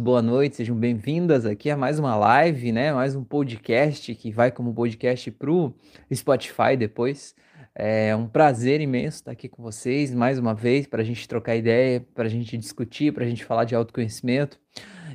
[0.00, 2.92] boa noite, sejam bem-vindas aqui a mais uma live, né?
[2.92, 5.72] Mais um podcast que vai como podcast pro
[6.12, 7.32] Spotify depois.
[7.76, 11.54] É um prazer imenso estar aqui com vocês mais uma vez para a gente trocar
[11.54, 14.58] ideia, para a gente discutir, para a gente falar de autoconhecimento.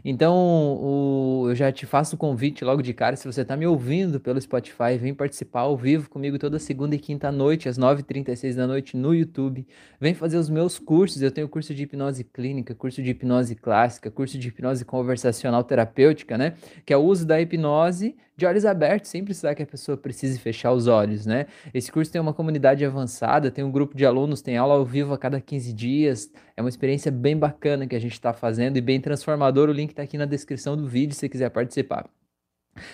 [0.06, 3.16] Então, o, eu já te faço o convite logo de cara.
[3.16, 7.00] Se você está me ouvindo pelo Spotify, vem participar ao vivo comigo toda segunda e
[7.00, 9.66] quinta noite, às 9h36 da noite, no YouTube.
[10.02, 11.22] Vem fazer os meus cursos.
[11.22, 16.38] Eu tenho curso de hipnose clínica, curso de hipnose clássica, curso de hipnose conversacional terapêutica,
[16.38, 16.56] né?
[16.86, 20.40] Que é o uso da hipnose de olhos abertos, sem precisar que a pessoa precise
[20.40, 21.46] fechar os olhos, né?
[21.72, 25.14] Esse curso tem uma comunidade avançada, tem um grupo de alunos, tem aula ao vivo
[25.14, 26.32] a cada 15 dias.
[26.58, 29.70] É uma experiência bem bacana que a gente está fazendo e bem transformador.
[29.70, 32.10] O link está aqui na descrição do vídeo se quiser participar.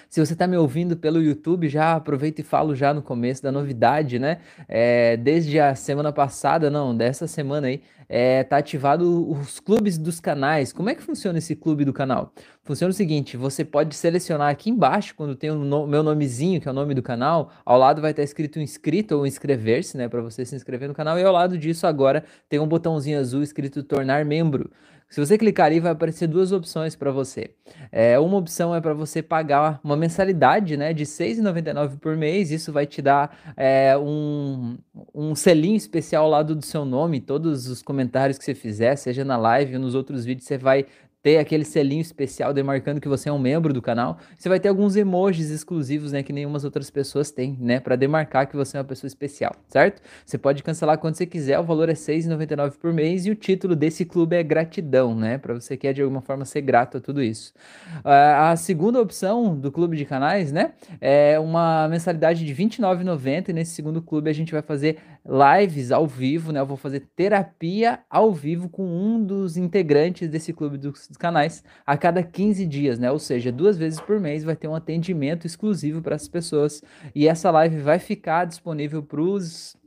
[0.10, 3.52] Se você está me ouvindo pelo YouTube, já aproveito e falo já no começo da
[3.52, 4.40] novidade, né?
[4.68, 10.20] É, desde a semana passada, não, dessa semana aí, é, tá ativado os clubes dos
[10.20, 10.74] canais.
[10.74, 12.34] Como é que funciona esse clube do canal?
[12.64, 16.68] Funciona o seguinte: você pode selecionar aqui embaixo, quando tem o no, meu nomezinho, que
[16.68, 20.10] é o nome do canal, ao lado vai estar escrito inscrito ou inscrever-se, né?
[20.10, 23.42] Para você se inscrever no canal, e ao lado disso agora tem um botãozinho azul
[23.44, 24.70] escrito tornar membro.
[25.10, 27.50] Se você clicar ali, vai aparecer duas opções para você.
[27.92, 32.52] É, uma opção é para você pagar uma mensalidade né, de R$ 6,99 por mês.
[32.52, 34.78] Isso vai te dar é, um,
[35.14, 37.20] um selinho especial ao lado do seu nome.
[37.20, 40.86] Todos os comentários que você fizer, seja na live ou nos outros vídeos, você vai
[41.22, 44.18] ter aquele selinho especial demarcando que você é um membro do canal.
[44.38, 48.48] Você vai ter alguns emojis exclusivos, né, que nenhumas outras pessoas têm, né, para demarcar
[48.48, 50.02] que você é uma pessoa especial, certo?
[50.26, 53.36] Você pode cancelar quando você quiser, o valor é R$ 6,99 por mês e o
[53.36, 56.98] título desse clube é gratidão, né, para você que quer de alguma forma ser grato
[56.98, 57.54] a tudo isso.
[58.00, 63.50] Uh, a segunda opção do clube de canais, né, é uma mensalidade de R$ 29,90
[63.50, 66.60] e nesse segundo clube a gente vai fazer lives ao vivo, né?
[66.60, 71.98] Eu vou fazer terapia ao vivo com um dos integrantes desse clube dos canais a
[71.98, 73.12] cada 15 dias, né?
[73.12, 76.82] Ou seja, duas vezes por mês vai ter um atendimento exclusivo para as pessoas
[77.16, 79.78] e essa live vai ficar disponível para os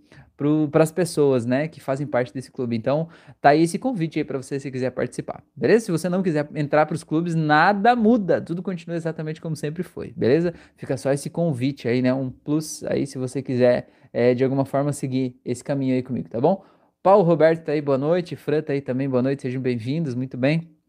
[0.70, 2.74] para as pessoas, né, que fazem parte desse clube.
[2.74, 3.08] Então,
[3.40, 5.42] tá aí esse convite aí para você se quiser participar.
[5.54, 5.86] Beleza?
[5.86, 9.82] Se você não quiser entrar para os clubes, nada muda, tudo continua exatamente como sempre
[9.82, 10.12] foi.
[10.16, 10.52] Beleza?
[10.76, 14.64] Fica só esse convite aí, né, um plus aí se você quiser é, de alguma
[14.64, 16.64] forma seguir esse caminho aí comigo, tá bom?
[17.02, 18.36] Paulo Roberto tá aí, boa noite.
[18.36, 20.81] Fran tá aí também, boa noite, sejam bem-vindos, muito bem.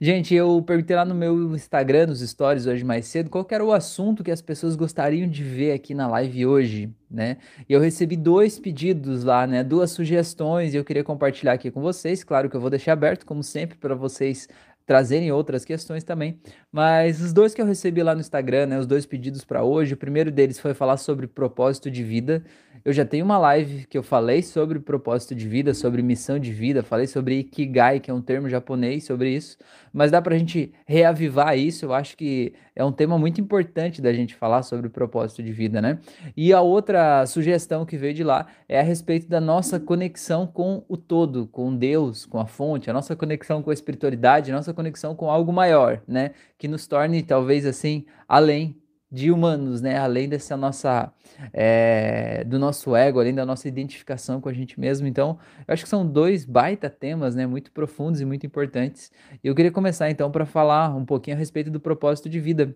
[0.00, 3.72] Gente, eu perguntei lá no meu Instagram, nos stories hoje mais cedo, qual era o
[3.72, 7.38] assunto que as pessoas gostariam de ver aqui na live hoje, né?
[7.68, 9.62] E eu recebi dois pedidos lá, né?
[9.62, 12.24] Duas sugestões e eu queria compartilhar aqui com vocês.
[12.24, 14.48] Claro que eu vou deixar aberto, como sempre, para vocês
[14.86, 16.38] trazerem outras questões também.
[16.74, 19.94] Mas os dois que eu recebi lá no Instagram, né, os dois pedidos para hoje,
[19.94, 22.42] o primeiro deles foi falar sobre propósito de vida.
[22.84, 26.52] Eu já tenho uma live que eu falei sobre propósito de vida, sobre missão de
[26.52, 29.56] vida, falei sobre Ikigai, que é um termo japonês sobre isso,
[29.92, 31.84] mas dá para a gente reavivar isso.
[31.84, 35.80] Eu acho que é um tema muito importante da gente falar sobre propósito de vida,
[35.80, 36.00] né?
[36.36, 40.84] E a outra sugestão que veio de lá é a respeito da nossa conexão com
[40.88, 44.74] o todo, com Deus, com a fonte, a nossa conexão com a espiritualidade, a nossa
[44.74, 46.32] conexão com algo maior, né?
[46.64, 48.80] Que nos torne talvez assim além
[49.12, 49.98] de humanos, né?
[49.98, 51.12] Além dessa nossa
[51.52, 55.06] é, do nosso ego, além da nossa identificação com a gente mesmo.
[55.06, 55.38] Então,
[55.68, 57.46] eu acho que são dois baita temas, né?
[57.46, 59.12] Muito profundos e muito importantes.
[59.42, 62.74] E eu queria começar então para falar um pouquinho a respeito do propósito de vida,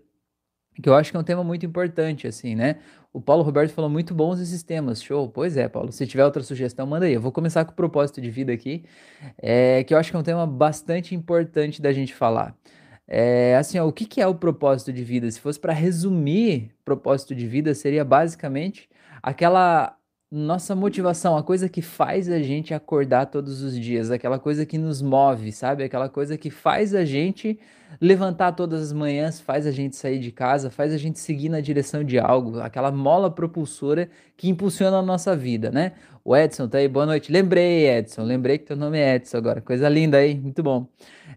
[0.82, 2.76] que eu acho que é um tema muito importante, assim, né?
[3.10, 5.30] O Paulo Roberto falou muito bons esses temas, show.
[5.30, 5.90] Pois é, Paulo.
[5.92, 7.14] Se tiver outra sugestão, manda aí.
[7.14, 8.84] Eu vou começar com o propósito de vida aqui,
[9.38, 12.54] é, que eu acho que é um tema bastante importante da gente falar.
[13.08, 15.30] É, assim, ó, o que, que é o propósito de vida?
[15.30, 18.88] Se fosse para resumir propósito de vida, seria basicamente
[19.22, 19.96] aquela
[20.30, 24.76] nossa motivação, a coisa que faz a gente acordar todos os dias, aquela coisa que
[24.76, 25.82] nos move, sabe?
[25.82, 27.58] Aquela coisa que faz a gente
[28.00, 31.60] levantar todas as manhãs, faz a gente sair de casa, faz a gente seguir na
[31.60, 35.92] direção de algo, aquela mola propulsora que impulsiona a nossa vida, né?
[36.24, 37.32] O Edson tá aí, boa noite.
[37.32, 40.86] Lembrei, Edson, lembrei que teu nome é Edson agora, coisa linda aí, muito bom.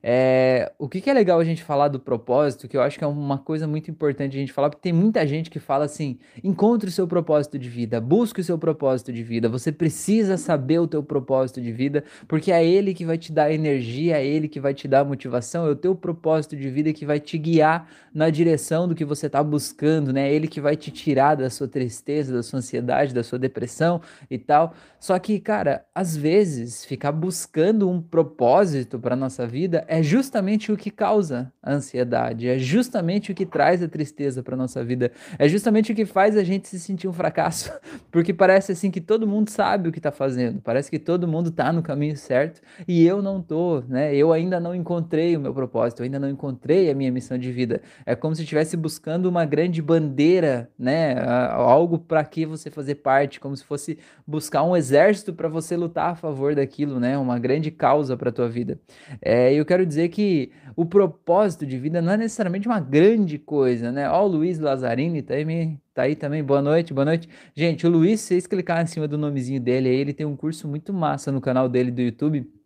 [0.03, 3.03] É, o que, que é legal a gente falar do propósito, que eu acho que
[3.03, 6.17] é uma coisa muito importante a gente falar, porque tem muita gente que fala assim:
[6.43, 10.79] encontre o seu propósito de vida, busque o seu propósito de vida, você precisa saber
[10.79, 14.47] o teu propósito de vida, porque é ele que vai te dar energia, é ele
[14.47, 17.87] que vai te dar motivação, é o teu propósito de vida que vai te guiar
[18.13, 20.31] na direção do que você está buscando, né?
[20.33, 24.37] Ele que vai te tirar da sua tristeza, da sua ansiedade, da sua depressão e
[24.37, 24.73] tal.
[24.99, 30.77] Só que, cara, às vezes ficar buscando um propósito para nossa vida é justamente o
[30.77, 35.47] que causa a ansiedade, é justamente o que traz a tristeza para nossa vida, é
[35.47, 37.71] justamente o que faz a gente se sentir um fracasso,
[38.11, 41.49] porque parece assim que todo mundo sabe o que está fazendo, parece que todo mundo
[41.49, 44.15] está no caminho certo e eu não tô, né?
[44.15, 47.51] Eu ainda não encontrei o meu propósito, eu ainda não encontrei a minha missão de
[47.51, 47.81] vida.
[48.05, 51.15] É como se estivesse buscando uma grande bandeira, né?
[51.51, 56.11] Algo para que você fazer parte, como se fosse buscar um exército para você lutar
[56.11, 57.17] a favor daquilo, né?
[57.17, 58.79] Uma grande causa para tua vida.
[59.21, 63.91] É, eu quero dizer que o propósito de vida não é necessariamente uma grande coisa,
[63.91, 64.09] né?
[64.09, 66.43] Ó, o Luiz Lazzarini tá aí, tá aí também.
[66.43, 67.27] Boa noite, boa noite.
[67.55, 70.35] Gente, o Luiz, se vocês clicarem em cima do nomezinho dele aí, ele tem um
[70.35, 72.60] curso muito massa no canal dele do YouTube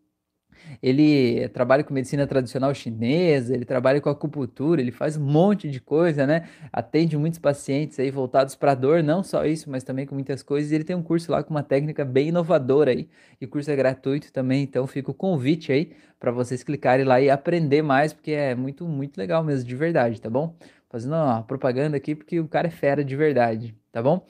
[0.81, 5.79] ele trabalha com medicina tradicional chinesa, ele trabalha com acupuntura, ele faz um monte de
[5.79, 6.47] coisa, né?
[6.71, 10.71] Atende muitos pacientes aí voltados para dor, não só isso, mas também com muitas coisas.
[10.71, 13.07] E ele tem um curso lá com uma técnica bem inovadora aí,
[13.39, 17.19] e o curso é gratuito também, então fica o convite aí para vocês clicarem lá
[17.21, 20.55] e aprender mais, porque é muito, muito legal mesmo, de verdade, tá bom?
[20.89, 24.25] Fazendo uma propaganda aqui, porque o cara é fera de verdade, tá bom?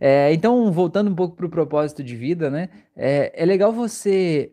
[0.00, 2.68] É, então, voltando um pouco para o propósito de vida, né?
[2.96, 4.52] É, é legal você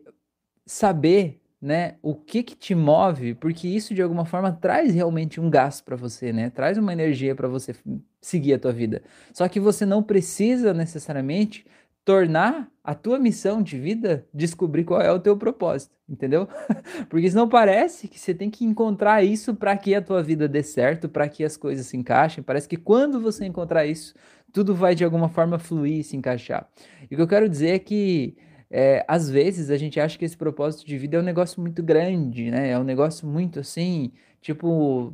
[0.71, 5.49] saber, né, o que que te move, porque isso de alguma forma traz realmente um
[5.49, 6.49] gasto para você, né?
[6.49, 7.75] Traz uma energia para você
[8.21, 9.03] seguir a tua vida.
[9.33, 11.65] Só que você não precisa necessariamente
[12.05, 16.47] tornar a tua missão de vida descobrir qual é o teu propósito, entendeu?
[17.09, 20.63] Porque senão parece que você tem que encontrar isso para que a tua vida dê
[20.63, 22.41] certo, para que as coisas se encaixem.
[22.41, 24.15] Parece que quando você encontrar isso,
[24.53, 26.67] tudo vai de alguma forma fluir e se encaixar.
[27.03, 28.37] E o que eu quero dizer é que
[28.71, 31.83] é, às vezes a gente acha que esse propósito de vida é um negócio muito
[31.83, 32.69] grande, né?
[32.69, 35.13] É um negócio muito assim, tipo,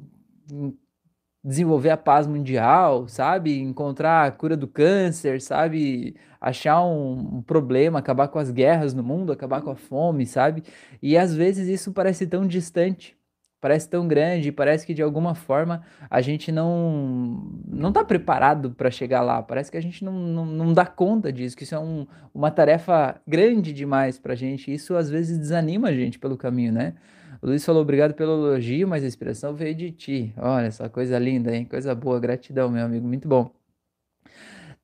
[1.43, 3.59] desenvolver a paz mundial, sabe?
[3.59, 6.15] Encontrar a cura do câncer, sabe?
[6.39, 10.63] Achar um, um, problema, acabar com as guerras no mundo, acabar com a fome, sabe?
[11.01, 13.16] E às vezes isso parece tão distante
[13.59, 18.91] parece tão grande, parece que de alguma forma a gente não não está preparado para
[18.91, 21.79] chegar lá, parece que a gente não, não, não, dá conta disso, que isso é
[21.79, 26.37] um, uma tarefa grande demais para a gente, isso às vezes desanima a gente pelo
[26.37, 26.93] caminho, né?
[27.41, 30.33] O Luiz falou obrigado pelo elogio, mas a inspiração veio de ti.
[30.37, 31.65] Olha, essa coisa linda, hein?
[31.65, 33.51] Coisa boa, gratidão, meu amigo, muito bom.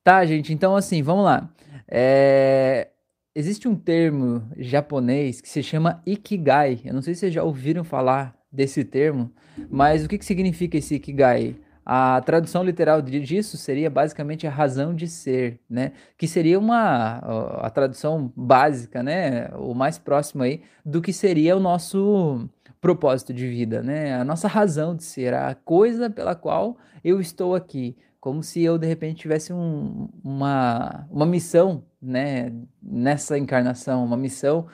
[0.03, 1.49] Tá, gente, então assim, vamos lá.
[1.87, 2.89] É...
[3.35, 6.81] Existe um termo japonês que se chama Ikigai.
[6.85, 9.31] Eu não sei se vocês já ouviram falar desse termo,
[9.69, 11.55] mas o que, que significa esse Ikigai?
[11.85, 15.91] A tradução literal disso seria basicamente a razão de ser, né?
[16.17, 17.17] Que seria uma
[17.61, 19.49] a tradução básica, né?
[19.57, 22.47] O mais próximo aí do que seria o nosso
[22.79, 24.15] propósito de vida, né?
[24.15, 28.77] A nossa razão de ser, a coisa pela qual eu estou aqui, como se eu
[28.77, 32.53] de repente tivesse um, uma, uma missão, né?
[32.81, 34.67] Nessa encarnação, uma missão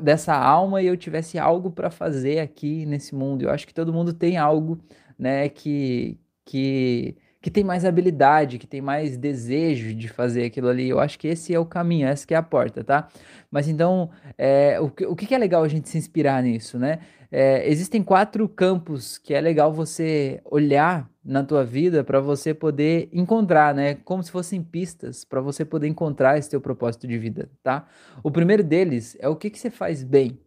[0.00, 3.42] dessa alma e eu tivesse algo para fazer aqui nesse mundo.
[3.42, 4.78] Eu acho que todo mundo tem algo,
[5.18, 10.88] né, que que que tem mais habilidade, que tem mais desejo de fazer aquilo ali.
[10.88, 13.08] Eu acho que esse é o caminho, essa que é a porta, tá?
[13.50, 17.00] Mas então, é, o, que, o que é legal a gente se inspirar nisso, né?
[17.32, 23.08] É, existem quatro campos que é legal você olhar na tua vida para você poder
[23.12, 23.94] encontrar, né?
[23.94, 27.86] Como se fossem pistas para você poder encontrar esse teu propósito de vida, tá?
[28.22, 30.38] O primeiro deles é o que, que você faz bem.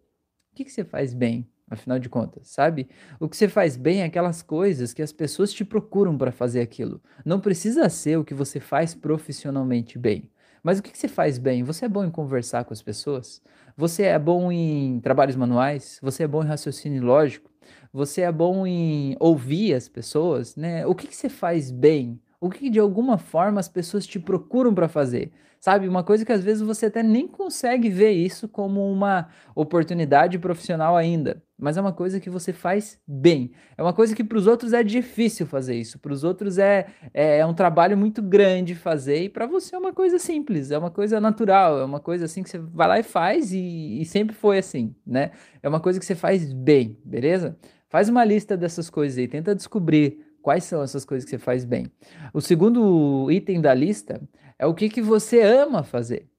[0.51, 1.47] O que, que você faz bem?
[1.69, 2.87] afinal de contas, sabe?
[3.19, 6.61] O que você faz bem é aquelas coisas que as pessoas te procuram para fazer
[6.61, 7.01] aquilo.
[7.25, 10.29] Não precisa ser o que você faz profissionalmente bem.
[10.63, 11.63] Mas o que você faz bem?
[11.63, 13.41] Você é bom em conversar com as pessoas?
[13.77, 15.99] Você é bom em trabalhos manuais?
[16.01, 17.51] Você é bom em raciocínio lógico?
[17.95, 20.85] Você é bom em ouvir as pessoas, né?
[20.85, 22.19] O que, que você faz bem?
[22.41, 25.31] O que de alguma forma as pessoas te procuram para fazer?
[25.61, 30.37] Sabe, uma coisa que às vezes você até nem consegue ver isso como uma oportunidade
[30.37, 33.51] profissional ainda, mas é uma coisa que você faz bem.
[33.77, 36.87] É uma coisa que para os outros é difícil fazer isso, para os outros é,
[37.13, 40.77] é, é, um trabalho muito grande fazer, e para você é uma coisa simples, é
[40.77, 44.05] uma coisa natural, é uma coisa assim que você vai lá e faz, e, e
[44.05, 45.31] sempre foi assim, né?
[45.63, 47.57] É uma coisa que você faz bem, beleza?
[47.89, 51.65] Faz uma lista dessas coisas aí, tenta descobrir quais são essas coisas que você faz
[51.65, 51.91] bem.
[52.33, 54.21] O segundo item da lista
[54.59, 56.29] é o que, que você ama fazer.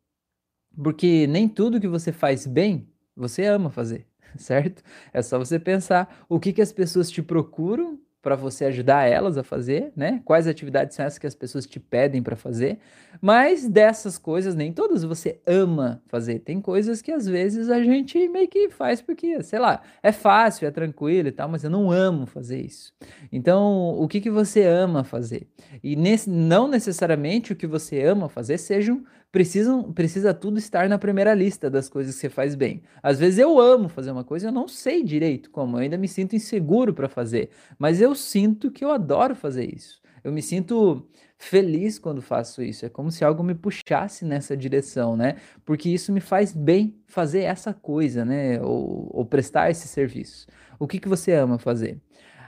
[0.83, 4.83] Porque nem tudo que você faz bem, você ama fazer, certo?
[5.13, 9.39] É só você pensar o que, que as pessoas te procuram para você ajudar elas
[9.39, 10.21] a fazer, né?
[10.25, 12.81] Quais atividades são essas que as pessoas te pedem para fazer?
[13.23, 16.41] Mas dessas coisas, nem todas você ama fazer.
[16.41, 20.67] Tem coisas que às vezes a gente meio que faz porque, sei lá, é fácil,
[20.67, 22.93] é tranquilo e tal, mas eu não amo fazer isso.
[23.31, 25.47] Então, o que, que você ama fazer?
[25.81, 30.99] E nesse, não necessariamente o que você ama fazer sejam precisam, precisa tudo estar na
[30.99, 32.83] primeira lista das coisas que você faz bem.
[33.03, 36.09] Às vezes eu amo fazer uma coisa, eu não sei direito como, eu ainda me
[36.09, 40.01] sinto inseguro para fazer, mas eu sinto que eu adoro fazer isso.
[40.25, 42.85] Eu me sinto feliz quando faço isso.
[42.85, 45.37] É como se algo me puxasse nessa direção, né?
[45.65, 48.61] Porque isso me faz bem fazer essa coisa, né?
[48.61, 50.47] Ou, ou prestar esse serviço.
[50.79, 52.01] O que, que você ama fazer?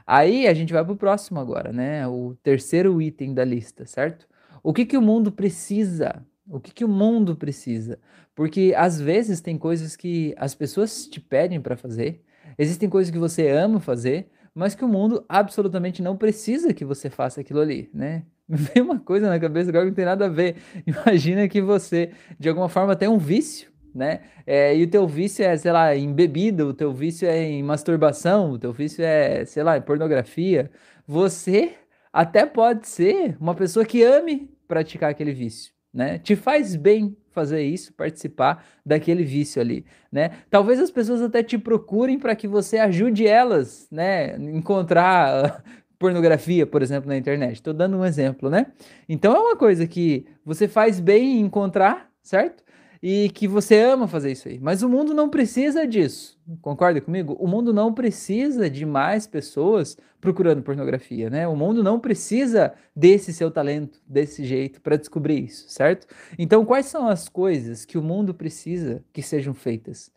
[0.07, 2.07] Aí a gente vai para o próximo agora, né?
[2.09, 4.27] O terceiro item da lista, certo?
[4.63, 6.25] O que, que o mundo precisa?
[6.51, 7.99] O que, que o mundo precisa?
[8.35, 12.23] Porque às vezes tem coisas que as pessoas te pedem para fazer,
[12.57, 17.09] existem coisas que você ama fazer, mas que o mundo absolutamente não precisa que você
[17.11, 18.25] faça aquilo ali, né?
[18.49, 20.57] Me uma coisa na cabeça agora que não tem nada a ver.
[20.87, 24.23] Imagina que você, de alguma forma, tem um vício, né?
[24.47, 27.63] É, e o teu vício é, sei lá, em bebida, o teu vício é em
[27.63, 30.71] masturbação, o teu vício é, sei lá, em pornografia.
[31.07, 31.75] Você
[32.13, 36.19] até pode ser uma pessoa que ame praticar aquele vício, né?
[36.19, 40.31] Te faz bem fazer isso, participar daquele vício ali, né?
[40.51, 45.63] Talvez as pessoas até te procurem para que você ajude elas, né, encontrar
[45.99, 47.55] pornografia, por exemplo, na internet.
[47.55, 48.67] Estou dando um exemplo, né?
[49.09, 52.63] Então é uma coisa que você faz bem em encontrar, certo?
[53.03, 54.59] E que você ama fazer isso aí.
[54.59, 56.39] Mas o mundo não precisa disso.
[56.61, 57.37] Concorda comigo?
[57.39, 61.47] O mundo não precisa de mais pessoas procurando pornografia, né?
[61.47, 66.07] O mundo não precisa desse seu talento, desse jeito, para descobrir isso, certo?
[66.39, 70.11] Então, quais são as coisas que o mundo precisa que sejam feitas?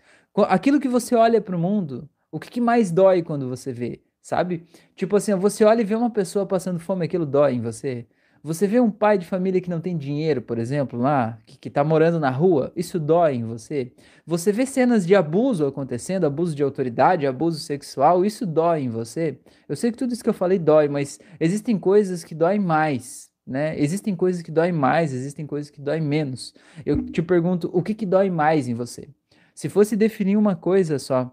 [0.48, 4.02] Aquilo que você olha para o mundo, o que, que mais dói quando você vê?
[4.22, 4.66] sabe?
[4.96, 8.06] Tipo assim, você olha e vê uma pessoa passando fome, aquilo dói em você.
[8.44, 11.70] Você vê um pai de família que não tem dinheiro, por exemplo, lá, que, que
[11.70, 13.92] tá morando na rua, isso dói em você.
[14.26, 19.38] Você vê cenas de abuso acontecendo, abuso de autoridade, abuso sexual, isso dói em você.
[19.70, 23.30] Eu sei que tudo isso que eu falei dói, mas existem coisas que doem mais,
[23.46, 23.80] né?
[23.80, 26.52] Existem coisas que doem mais, existem coisas que doem menos.
[26.84, 29.08] Eu te pergunto, o que que dói mais em você?
[29.54, 31.32] Se fosse definir uma coisa só,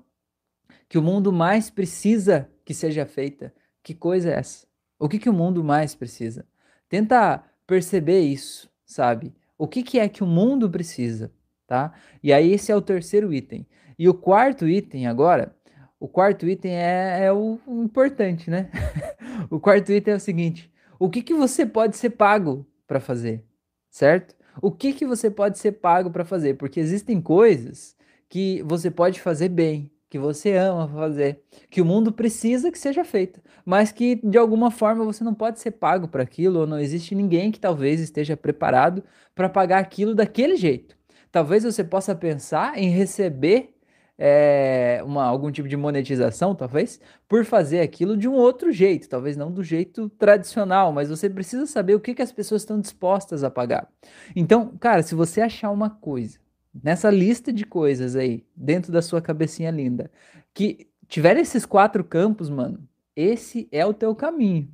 [0.89, 3.51] que o mundo mais precisa que seja feita.
[3.83, 4.67] Que coisa é essa?
[4.99, 6.45] O que, que o mundo mais precisa?
[6.89, 9.35] Tenta perceber isso, sabe?
[9.57, 11.33] O que, que é que o mundo precisa,
[11.67, 11.93] tá?
[12.23, 13.67] E aí esse é o terceiro item.
[13.99, 15.55] E o quarto item agora,
[16.01, 18.71] o quarto item é, é o, o importante, né?
[19.51, 23.45] o quarto item é o seguinte: o que, que você pode ser pago para fazer,
[23.91, 24.37] certo?
[24.63, 26.55] O que, que você pode ser pago para fazer?
[26.55, 27.97] Porque existem coisas
[28.29, 33.05] que você pode fazer bem, que você ama fazer, que o mundo precisa que seja
[33.05, 36.79] feita, mas que de alguma forma você não pode ser pago para aquilo, ou não
[36.79, 40.97] existe ninguém que talvez esteja preparado para pagar aquilo daquele jeito.
[41.31, 43.75] Talvez você possa pensar em receber
[44.19, 46.99] é, uma, algum tipo de monetização, talvez,
[47.29, 51.67] por fazer aquilo de um outro jeito, talvez não do jeito tradicional, mas você precisa
[51.67, 53.89] saber o que, que as pessoas estão dispostas a pagar.
[54.35, 56.39] Então, cara, se você achar uma coisa
[56.83, 60.11] nessa lista de coisas aí, dentro da sua cabecinha linda,
[60.55, 64.69] que tiver esses quatro campos, mano, esse é o teu caminho.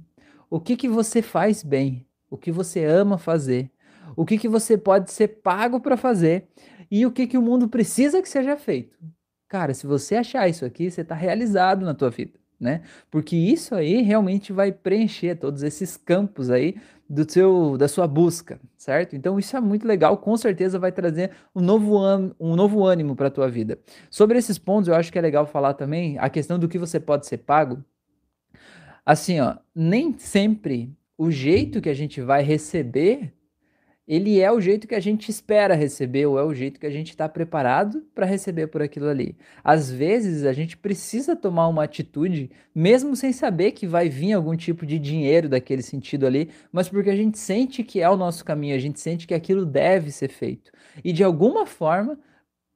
[0.51, 2.07] O que que você faz bem?
[2.31, 3.71] O que você ama fazer?
[4.17, 6.49] O que que você pode ser pago para fazer?
[6.91, 8.97] E o que que o mundo precisa que seja feito?
[9.49, 12.81] Cara, se você achar isso aqui, você está realizado na tua vida né?
[13.11, 16.75] Porque isso aí realmente vai preencher todos esses campos aí
[17.09, 19.15] do seu da sua busca, certo?
[19.15, 22.01] Então isso é muito legal, com certeza vai trazer um novo
[22.41, 23.79] um novo ânimo para a tua vida.
[24.11, 26.99] Sobre esses pontos, eu acho que é legal falar também a questão do que você
[26.99, 27.85] pode ser pago.
[29.05, 33.35] Assim, ó, nem sempre o jeito que a gente vai receber
[34.07, 36.91] ele é o jeito que a gente espera receber, ou é o jeito que a
[36.91, 39.37] gente está preparado para receber por aquilo ali.
[39.63, 44.57] Às vezes a gente precisa tomar uma atitude, mesmo sem saber que vai vir algum
[44.57, 48.45] tipo de dinheiro daquele sentido ali, mas porque a gente sente que é o nosso
[48.45, 50.71] caminho, a gente sente que aquilo deve ser feito.
[51.03, 52.19] E de alguma forma,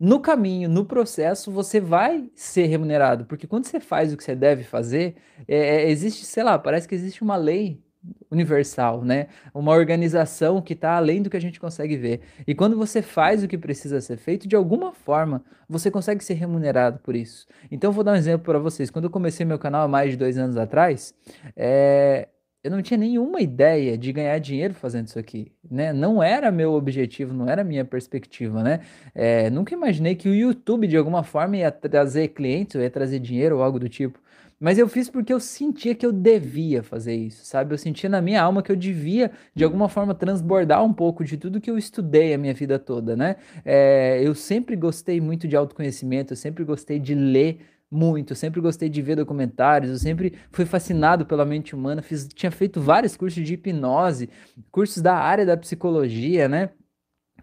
[0.00, 4.34] no caminho, no processo, você vai ser remunerado, porque quando você faz o que você
[4.34, 5.16] deve fazer,
[5.46, 7.82] é, é existe, sei lá, parece que existe uma lei
[8.30, 9.26] universal, né?
[9.54, 12.20] Uma organização que está além do que a gente consegue ver.
[12.46, 16.34] E quando você faz o que precisa ser feito, de alguma forma você consegue ser
[16.34, 17.46] remunerado por isso.
[17.70, 18.90] Então, vou dar um exemplo para vocês.
[18.90, 21.14] Quando eu comecei meu canal há mais de dois anos atrás,
[21.56, 22.28] é...
[22.62, 25.92] eu não tinha nenhuma ideia de ganhar dinheiro fazendo isso aqui, né?
[25.92, 28.80] Não era meu objetivo, não era minha perspectiva, né?
[29.14, 29.50] É...
[29.50, 33.62] Nunca imaginei que o YouTube de alguma forma ia trazer clientes, ia trazer dinheiro ou
[33.62, 34.18] algo do tipo.
[34.60, 37.72] Mas eu fiz porque eu sentia que eu devia fazer isso, sabe?
[37.72, 41.36] Eu sentia na minha alma que eu devia, de alguma forma, transbordar um pouco de
[41.36, 43.36] tudo que eu estudei a minha vida toda, né?
[43.64, 47.60] É, eu sempre gostei muito de autoconhecimento, eu sempre gostei de ler
[47.90, 52.26] muito, eu sempre gostei de ver documentários, eu sempre fui fascinado pela mente humana, fiz,
[52.28, 54.28] tinha feito vários cursos de hipnose,
[54.70, 56.70] cursos da área da psicologia, né?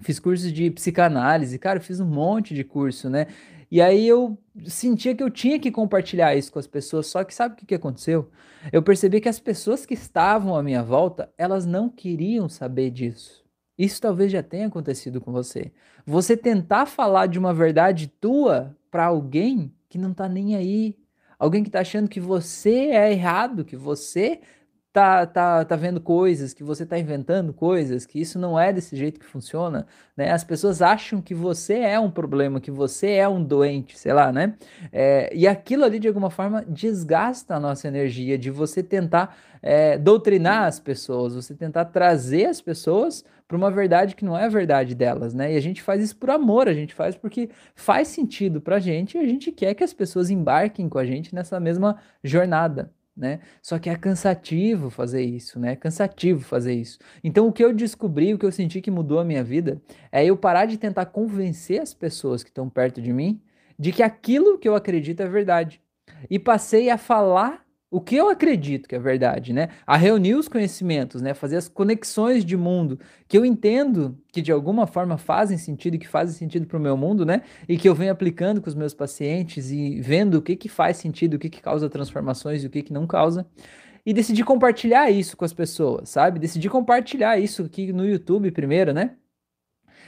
[0.02, 3.28] fiz cursos de psicanálise, cara, fiz um monte de curso, né?
[3.70, 7.34] E aí eu sentia que eu tinha que compartilhar isso com as pessoas, só que
[7.34, 8.30] sabe o que, que aconteceu?
[8.72, 13.44] Eu percebi que as pessoas que estavam à minha volta, elas não queriam saber disso.
[13.78, 15.72] Isso talvez já tenha acontecido com você.
[16.06, 20.98] Você tentar falar de uma verdade tua para alguém que não tá nem aí.
[21.38, 24.40] Alguém que tá achando que você é errado, que você
[24.96, 28.96] tá, tá, tá vendo coisas, que você tá inventando coisas, que isso não é desse
[28.96, 29.86] jeito que funciona,
[30.16, 30.32] né?
[30.32, 34.32] As pessoas acham que você é um problema, que você é um doente, sei lá,
[34.32, 34.56] né?
[34.94, 39.98] É, e aquilo ali, de alguma forma, desgasta a nossa energia de você tentar é,
[39.98, 44.50] doutrinar as pessoas, você tentar trazer as pessoas para uma verdade que não é a
[44.50, 45.52] verdade delas, né?
[45.56, 49.18] E a gente faz isso por amor, a gente faz porque faz sentido pra gente
[49.18, 53.40] e a gente quer que as pessoas embarquem com a gente nessa mesma jornada né?
[53.62, 55.74] Só que é cansativo fazer isso, né?
[55.74, 57.00] É cansativo fazer isso.
[57.24, 59.82] Então o que eu descobri, o que eu senti que mudou a minha vida,
[60.12, 63.42] é eu parar de tentar convencer as pessoas que estão perto de mim
[63.78, 65.82] de que aquilo que eu acredito é verdade.
[66.30, 67.65] E passei a falar
[67.96, 69.70] o que eu acredito que é verdade, né?
[69.88, 71.34] A reunir os conhecimentos, né?
[71.34, 75.98] Fazer as conexões de mundo que eu entendo que de alguma forma fazem sentido e
[75.98, 77.44] que fazem sentido para o meu mundo, né?
[77.70, 80.98] E que eu venho aplicando com os meus pacientes e vendo o que que faz
[80.98, 83.48] sentido, o que que causa transformações e o que que não causa.
[84.06, 86.38] E decidi compartilhar isso com as pessoas, sabe?
[86.38, 89.12] Decidi compartilhar isso aqui no YouTube primeiro, né?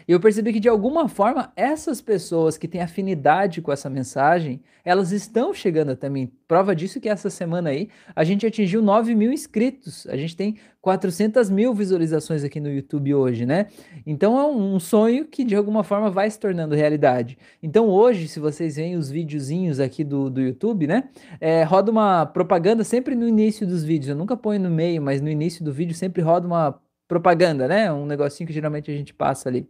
[0.07, 4.61] E eu percebi que de alguma forma essas pessoas que têm afinidade com essa mensagem,
[4.85, 6.31] elas estão chegando até mim.
[6.47, 10.07] Prova disso que essa semana aí a gente atingiu 9 mil inscritos.
[10.07, 13.67] A gente tem 400 mil visualizações aqui no YouTube hoje, né?
[14.05, 17.37] Então é um sonho que de alguma forma vai se tornando realidade.
[17.61, 21.09] Então hoje, se vocês veem os videozinhos aqui do, do YouTube, né?
[21.41, 24.07] É, roda uma propaganda sempre no início dos vídeos.
[24.07, 27.91] Eu nunca ponho no meio, mas no início do vídeo sempre roda uma propaganda, né?
[27.91, 29.67] Um negocinho que geralmente a gente passa ali.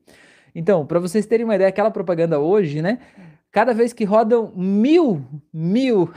[0.57, 2.97] Então, para vocês terem uma ideia, aquela propaganda hoje, né?
[3.51, 5.23] Cada vez que rodam mil,
[5.53, 6.11] mil,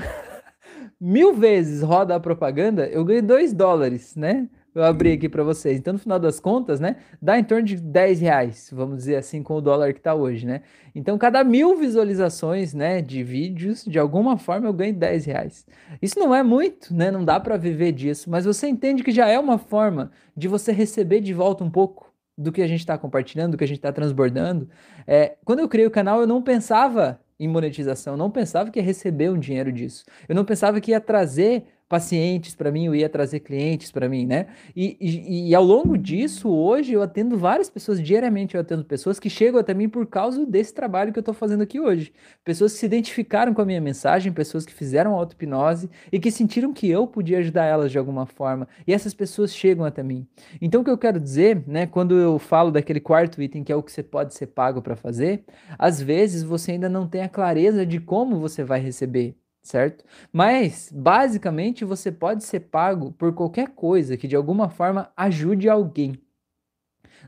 [0.99, 4.49] mil vezes roda a propaganda, eu ganho dois dólares, né?
[4.75, 5.78] Eu abri aqui para vocês.
[5.78, 9.42] Então, no final das contas, né, dá em torno de 10 reais, vamos dizer assim,
[9.42, 10.62] com o dólar que está hoje, né?
[10.94, 15.66] Então, cada mil visualizações, né, de vídeos, de alguma forma eu ganho 10 reais.
[16.00, 17.11] Isso não é muito, né?
[17.11, 20.73] Não dá para viver disso, mas você entende que já é uma forma de você
[20.73, 22.10] receber de volta um pouco
[22.40, 24.68] do que a gente está compartilhando, do que a gente está transbordando.
[25.07, 28.79] É, quando eu criei o canal, eu não pensava em monetização, eu não pensava que
[28.79, 30.05] ia receber um dinheiro disso.
[30.29, 34.24] Eu não pensava que ia trazer pacientes para mim, eu ia trazer clientes para mim,
[34.24, 34.46] né?
[34.76, 39.18] E, e, e, ao longo disso, hoje eu atendo várias pessoas, diariamente eu atendo pessoas
[39.18, 42.12] que chegam até mim por causa desse trabalho que eu estou fazendo aqui hoje.
[42.44, 46.72] Pessoas que se identificaram com a minha mensagem, pessoas que fizeram auto-hipnose e que sentiram
[46.72, 48.68] que eu podia ajudar elas de alguma forma.
[48.87, 50.29] E essas pessoas chegam até mim.
[50.62, 53.74] Então o que eu quero dizer, né, quando eu falo daquele quarto item que é
[53.74, 55.44] o que você pode ser pago para fazer,
[55.76, 59.35] às vezes você ainda não tem a clareza de como você vai receber
[59.70, 60.04] certo?
[60.33, 66.20] Mas, basicamente, você pode ser pago por qualquer coisa que de alguma forma ajude alguém.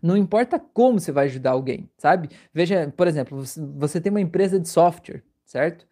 [0.02, 2.28] Não importa como você vai ajudar alguém, sabe?
[2.52, 3.42] Veja, por exemplo,
[3.76, 5.86] você tem uma empresa de software, certo?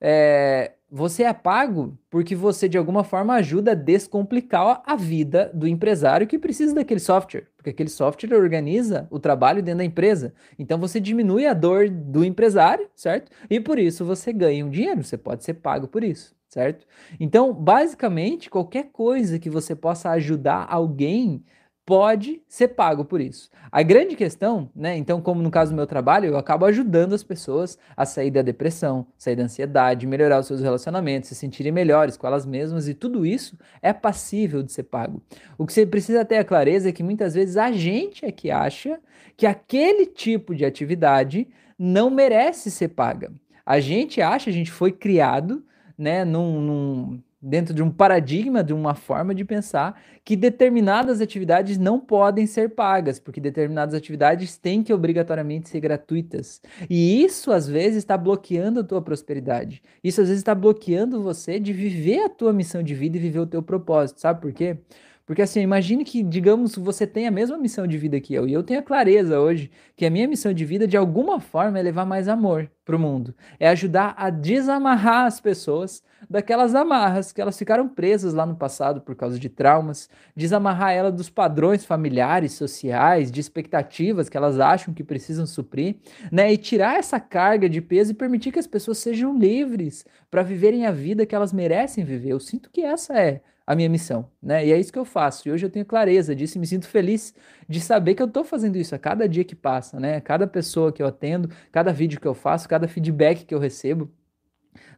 [0.00, 5.66] É, você é pago porque você de alguma forma ajuda a descomplicar a vida do
[5.66, 10.32] empresário que precisa daquele software, porque aquele software organiza o trabalho dentro da empresa.
[10.56, 13.32] Então você diminui a dor do empresário, certo?
[13.50, 16.86] E por isso você ganha um dinheiro, você pode ser pago por isso, certo?
[17.18, 21.42] Então, basicamente, qualquer coisa que você possa ajudar alguém
[21.86, 23.50] pode ser pago por isso.
[23.70, 24.96] A grande questão, né?
[24.96, 28.40] Então, como no caso do meu trabalho, eu acabo ajudando as pessoas a sair da
[28.40, 32.94] depressão, sair da ansiedade, melhorar os seus relacionamentos, se sentirem melhores com elas mesmas e
[32.94, 35.22] tudo isso é passível de ser pago.
[35.58, 38.50] O que você precisa ter a clareza é que muitas vezes a gente é que
[38.50, 38.98] acha
[39.36, 43.32] que aquele tipo de atividade não merece ser paga.
[43.66, 45.64] A gente acha, a gente foi criado,
[45.98, 51.76] né, num, num dentro de um paradigma, de uma forma de pensar que determinadas atividades
[51.76, 56.62] não podem ser pagas, porque determinadas atividades têm que obrigatoriamente ser gratuitas.
[56.88, 59.82] E isso às vezes está bloqueando a tua prosperidade.
[60.02, 63.40] Isso às vezes está bloqueando você de viver a tua missão de vida e viver
[63.40, 64.20] o teu propósito.
[64.20, 64.78] Sabe por quê?
[65.26, 68.52] Porque assim, imagine que, digamos, você tem a mesma missão de vida que eu, e
[68.52, 71.82] eu tenho a clareza hoje que a minha missão de vida, de alguma forma, é
[71.82, 73.34] levar mais amor para o mundo.
[73.58, 79.00] É ajudar a desamarrar as pessoas daquelas amarras que elas ficaram presas lá no passado
[79.00, 84.92] por causa de traumas, desamarrar ela dos padrões familiares, sociais, de expectativas que elas acham
[84.92, 85.96] que precisam suprir,
[86.30, 86.52] né?
[86.52, 90.86] E tirar essa carga de peso e permitir que as pessoas sejam livres para viverem
[90.86, 92.30] a vida que elas merecem viver.
[92.30, 94.66] Eu sinto que essa é a minha missão, né?
[94.66, 95.48] E é isso que eu faço.
[95.48, 97.34] E hoje eu tenho clareza disso e me sinto feliz
[97.68, 100.20] de saber que eu estou fazendo isso a cada dia que passa, né?
[100.20, 104.10] Cada pessoa que eu atendo, cada vídeo que eu faço, cada feedback que eu recebo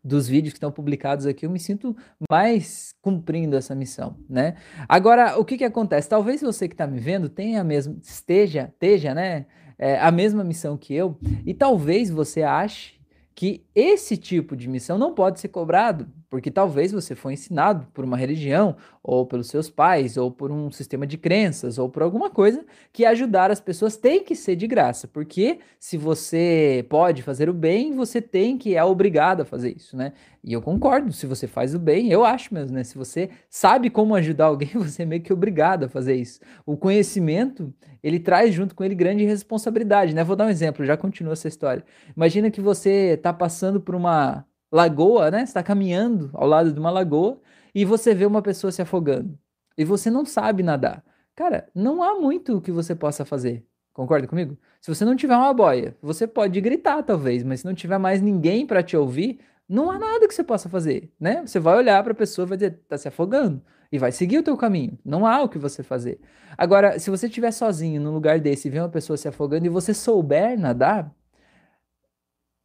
[0.02, 1.96] dos vídeos que estão publicados aqui, eu me sinto
[2.30, 4.56] mais cumprindo essa missão, né?
[4.88, 6.08] Agora, o que que acontece?
[6.08, 9.46] Talvez você que está me vendo tenha mesmo, esteja, esteja, né?
[9.78, 12.94] É, a mesma missão que eu, e talvez você ache
[13.34, 18.04] que esse tipo de missão não pode ser cobrado, porque talvez você foi ensinado por
[18.04, 22.28] uma religião, ou pelos seus pais, ou por um sistema de crenças, ou por alguma
[22.28, 27.48] coisa que ajudar as pessoas tem que ser de graça, porque se você pode fazer
[27.48, 30.12] o bem, você tem que é obrigado a fazer isso, né?
[30.42, 32.84] E eu concordo, se você faz o bem, eu acho mesmo, né?
[32.84, 36.40] Se você sabe como ajudar alguém, você é meio que obrigado a fazer isso.
[36.64, 40.24] O conhecimento, ele traz junto com ele grande responsabilidade, né?
[40.24, 41.84] Vou dar um exemplo, já continua essa história.
[42.16, 45.38] Imagina que você está passando por uma lagoa, né?
[45.38, 47.40] Você está caminhando ao lado de uma lagoa
[47.74, 49.38] e você vê uma pessoa se afogando
[49.76, 51.04] e você não sabe nadar.
[51.34, 53.64] Cara, não há muito que você possa fazer.
[53.92, 54.56] Concorda comigo?
[54.80, 58.20] Se você não tiver uma boia, você pode gritar talvez, mas se não tiver mais
[58.20, 61.42] ninguém para te ouvir, não há nada que você possa fazer, né?
[61.46, 64.38] Você vai olhar para a pessoa e vai dizer, tá se afogando, e vai seguir
[64.38, 64.98] o teu caminho.
[65.04, 66.20] Não há o que você fazer.
[66.56, 69.70] Agora, se você estiver sozinho num lugar desse e ver uma pessoa se afogando e
[69.70, 71.12] você souber nadar,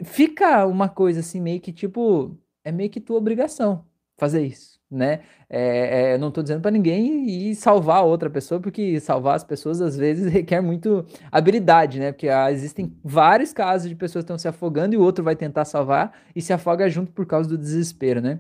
[0.04, 3.86] fica uma coisa assim meio que tipo, é meio que tua obrigação
[4.18, 5.22] fazer isso, né?
[5.50, 9.82] É, é, não estou dizendo para ninguém ir salvar outra pessoa, porque salvar as pessoas
[9.82, 12.12] às vezes requer muito habilidade, né?
[12.12, 15.36] Porque ah, existem vários casos de pessoas que estão se afogando e o outro vai
[15.36, 18.40] tentar salvar e se afoga junto por causa do desespero, né?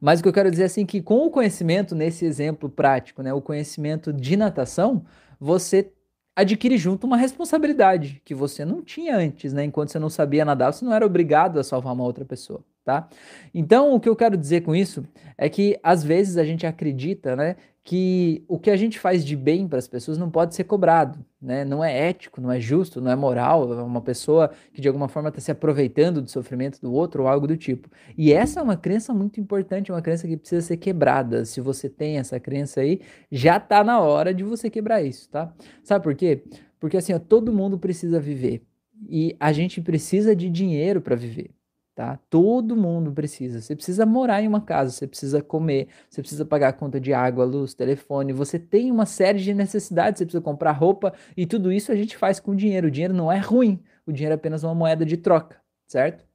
[0.00, 3.32] Mas o que eu quero dizer assim que com o conhecimento nesse exemplo prático, né,
[3.32, 5.04] o conhecimento de natação,
[5.40, 5.90] você
[6.36, 9.64] adquire junto uma responsabilidade que você não tinha antes, né?
[9.64, 13.08] Enquanto você não sabia nadar, você não era obrigado a salvar uma outra pessoa tá?
[13.52, 15.04] Então, o que eu quero dizer com isso
[15.36, 19.36] é que às vezes a gente acredita, né, que o que a gente faz de
[19.36, 21.64] bem para as pessoas não pode ser cobrado, né?
[21.64, 25.06] Não é ético, não é justo, não é moral, é uma pessoa que de alguma
[25.06, 27.88] forma está se aproveitando do sofrimento do outro ou algo do tipo.
[28.18, 31.44] E essa é uma crença muito importante, uma crença que precisa ser quebrada.
[31.44, 35.54] Se você tem essa crença aí, já está na hora de você quebrar isso, tá?
[35.84, 36.42] Sabe por quê?
[36.80, 38.66] Porque assim, ó, todo mundo precisa viver
[39.08, 41.55] e a gente precisa de dinheiro para viver
[41.96, 42.20] tá?
[42.28, 43.62] Todo mundo precisa.
[43.62, 47.14] Você precisa morar em uma casa, você precisa comer, você precisa pagar a conta de
[47.14, 51.72] água, luz, telefone, você tem uma série de necessidades, você precisa comprar roupa e tudo
[51.72, 52.88] isso a gente faz com dinheiro.
[52.88, 55.56] O dinheiro não é ruim, o dinheiro é apenas uma moeda de troca,
[55.88, 56.26] certo?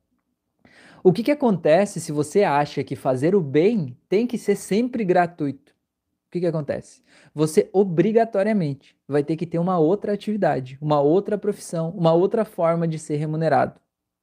[1.03, 5.05] O que, que acontece se você acha que fazer o bem tem que ser sempre
[5.05, 5.73] gratuito?
[6.27, 7.03] O que, que acontece?
[7.35, 12.87] Você obrigatoriamente vai ter que ter uma outra atividade, uma outra profissão, uma outra forma
[12.87, 13.79] de ser remunerado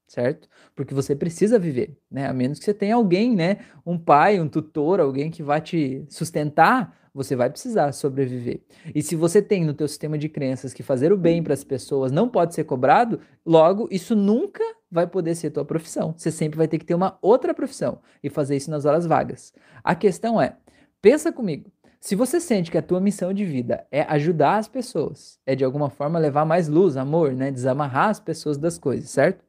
[0.09, 0.49] certo?
[0.75, 2.27] Porque você precisa viver, né?
[2.27, 3.59] A menos que você tenha alguém, né?
[3.87, 8.63] Um pai, um tutor, alguém que vai te sustentar, você vai precisar sobreviver.
[8.95, 11.65] E se você tem no teu sistema de crenças que fazer o bem para as
[11.65, 16.15] pessoas não pode ser cobrado, logo isso nunca vai poder ser tua profissão.
[16.17, 19.53] Você sempre vai ter que ter uma outra profissão e fazer isso nas horas vagas.
[19.85, 20.57] A questão é,
[21.03, 25.41] pensa comigo, se você sente que a tua missão de vida é ajudar as pessoas,
[25.45, 29.45] é de alguma forma levar mais luz, amor, né, desamarrar as pessoas das coisas, certo?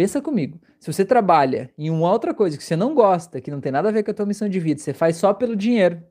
[0.00, 3.60] Pensa comigo, se você trabalha em uma outra coisa que você não gosta, que não
[3.60, 6.02] tem nada a ver com a tua missão de vida, você faz só pelo dinheiro,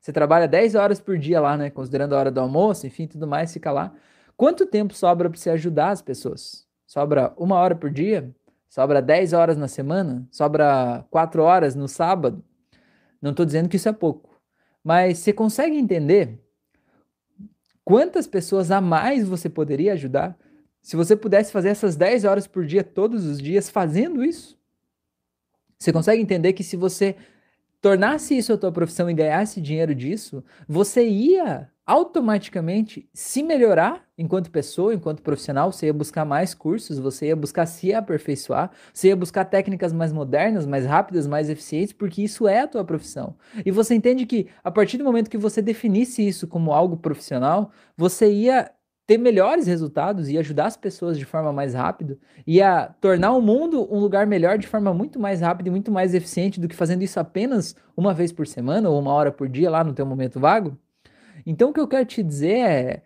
[0.00, 3.26] você trabalha 10 horas por dia lá, né, considerando a hora do almoço, enfim, tudo
[3.26, 3.92] mais, fica lá.
[4.36, 6.68] Quanto tempo sobra para você ajudar as pessoas?
[6.86, 8.32] Sobra uma hora por dia?
[8.68, 10.24] Sobra 10 horas na semana?
[10.30, 12.44] Sobra 4 horas no sábado?
[13.20, 14.40] Não estou dizendo que isso é pouco,
[14.84, 16.40] mas você consegue entender
[17.84, 20.38] quantas pessoas a mais você poderia ajudar
[20.86, 24.56] se você pudesse fazer essas 10 horas por dia, todos os dias, fazendo isso,
[25.76, 27.16] você consegue entender que se você
[27.80, 34.48] tornasse isso a tua profissão e ganhasse dinheiro disso, você ia automaticamente se melhorar enquanto
[34.48, 39.16] pessoa, enquanto profissional, você ia buscar mais cursos, você ia buscar se aperfeiçoar, você ia
[39.16, 43.34] buscar técnicas mais modernas, mais rápidas, mais eficientes, porque isso é a tua profissão.
[43.64, 47.72] E você entende que a partir do momento que você definisse isso como algo profissional,
[47.96, 48.70] você ia
[49.06, 53.40] ter melhores resultados e ajudar as pessoas de forma mais rápida e a tornar o
[53.40, 56.74] mundo um lugar melhor de forma muito mais rápida e muito mais eficiente do que
[56.74, 60.04] fazendo isso apenas uma vez por semana ou uma hora por dia lá no teu
[60.04, 60.76] momento vago.
[61.46, 63.02] Então o que eu quero te dizer é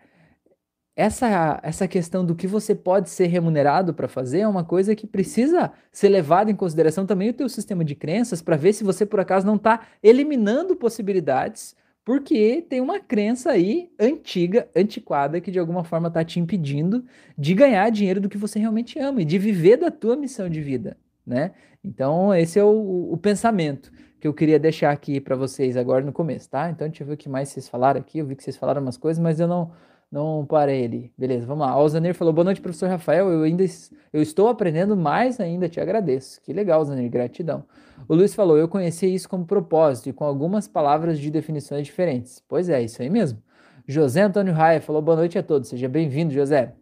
[0.95, 5.05] essa essa questão do que você pode ser remunerado para fazer é uma coisa que
[5.05, 9.05] precisa ser levada em consideração também o teu sistema de crenças para ver se você
[9.05, 11.75] por acaso não está eliminando possibilidades
[12.11, 17.05] porque tem uma crença aí antiga, antiquada, que de alguma forma está te impedindo
[17.37, 20.59] de ganhar dinheiro do que você realmente ama e de viver da tua missão de
[20.59, 20.97] vida.
[21.25, 21.51] né?
[21.81, 26.11] Então, esse é o, o pensamento que eu queria deixar aqui para vocês agora no
[26.11, 26.69] começo, tá?
[26.69, 28.19] Então, deixa eu ver o que mais vocês falaram aqui.
[28.19, 29.71] Eu vi que vocês falaram umas coisas, mas eu não
[30.11, 31.13] não parei ali.
[31.17, 31.73] Beleza, vamos lá.
[31.77, 33.29] O Alzanir falou: Boa noite, professor Rafael.
[33.29, 33.63] Eu ainda
[34.11, 36.41] eu estou aprendendo mais ainda, te agradeço.
[36.41, 37.63] Que legal, Alzanir, gratidão.
[38.07, 42.43] O Luiz falou: Eu conheci isso como propósito e com algumas palavras de definições diferentes.
[42.47, 43.41] Pois é, isso aí mesmo.
[43.87, 45.69] José Antônio Raia falou: Boa noite a todos.
[45.69, 46.73] Seja bem-vindo, José.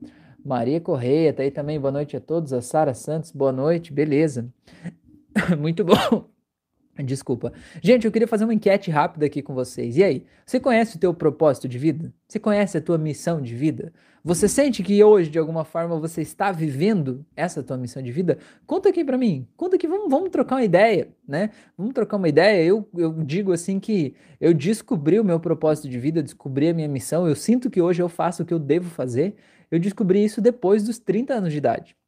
[0.44, 1.80] Maria Correia tá aí também.
[1.80, 2.54] Boa noite a todos.
[2.54, 3.92] A Sara Santos, boa noite.
[3.92, 4.48] Beleza.
[5.58, 6.38] Muito bom.
[7.04, 7.54] Desculpa.
[7.82, 9.96] Gente, eu queria fazer uma enquete rápida aqui com vocês.
[9.98, 12.14] E aí, você conhece o teu propósito de vida?
[12.28, 13.94] Você conhece a tua missão de vida?
[14.24, 18.38] Você sente que hoje, de alguma forma, você está vivendo essa tua missão de vida?
[18.66, 19.48] Conta aqui para mim.
[19.56, 21.52] Conta aqui, vamos, vamos trocar uma ideia, né?
[21.78, 22.64] Vamos trocar uma ideia.
[22.64, 26.88] Eu, eu digo assim que eu descobri o meu propósito de vida, descobri a minha
[26.88, 27.28] missão.
[27.28, 29.36] Eu sinto que hoje eu faço o que eu devo fazer.
[29.72, 31.99] Eu descobri isso depois dos 30 anos de idade.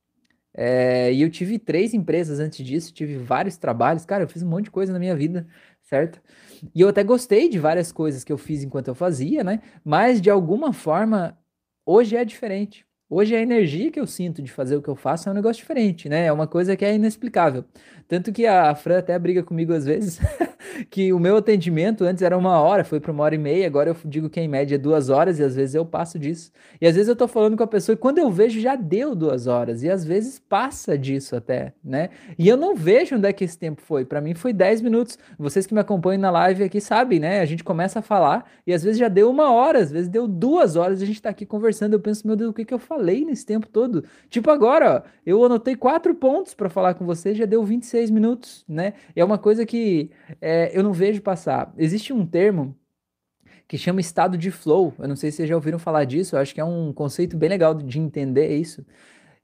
[0.54, 4.06] É, e eu tive três empresas antes disso, tive vários trabalhos.
[4.06, 5.48] Cara, eu fiz um monte de coisa na minha vida,
[5.84, 6.22] certo?
[6.76, 9.62] E eu até gostei de várias coisas que eu fiz enquanto eu fazia, né?
[9.84, 11.38] Mas de alguma forma,
[11.86, 12.86] hoje é diferente.
[13.14, 15.60] Hoje a energia que eu sinto de fazer o que eu faço é um negócio
[15.62, 16.28] diferente, né?
[16.28, 17.66] É uma coisa que é inexplicável.
[18.08, 20.18] Tanto que a Fran até briga comigo às vezes,
[20.90, 23.90] que o meu atendimento antes era uma hora, foi para uma hora e meia, agora
[23.90, 26.54] eu digo que em média é duas horas e às vezes eu passo disso.
[26.80, 29.14] E às vezes eu tô falando com a pessoa e quando eu vejo já deu
[29.14, 32.12] duas horas e às vezes passa disso até, né?
[32.40, 34.06] E eu não vejo onde é que esse tempo foi.
[34.06, 35.20] Para mim foi 10 minutos.
[35.38, 37.42] Vocês que me acompanham na live aqui sabem, né?
[37.42, 40.30] A gente começa a falar e às vezes já deu uma hora, às vezes deu
[40.30, 41.92] duas horas e a gente tá aqui conversando.
[41.92, 44.04] Eu penso, meu Deus, o que que eu falei nesse tempo todo?
[44.30, 48.64] Tipo agora, ó, eu anotei quatro pontos para falar com vocês, já deu 26 minutos,
[48.68, 48.94] né?
[49.16, 51.74] É uma coisa que é, eu não vejo passar.
[51.78, 52.78] Existe um termo
[53.68, 54.94] que chama estado de flow.
[55.00, 57.38] Eu não sei se vocês já ouviram falar disso, eu acho que é um conceito
[57.38, 58.86] bem legal de entender isso.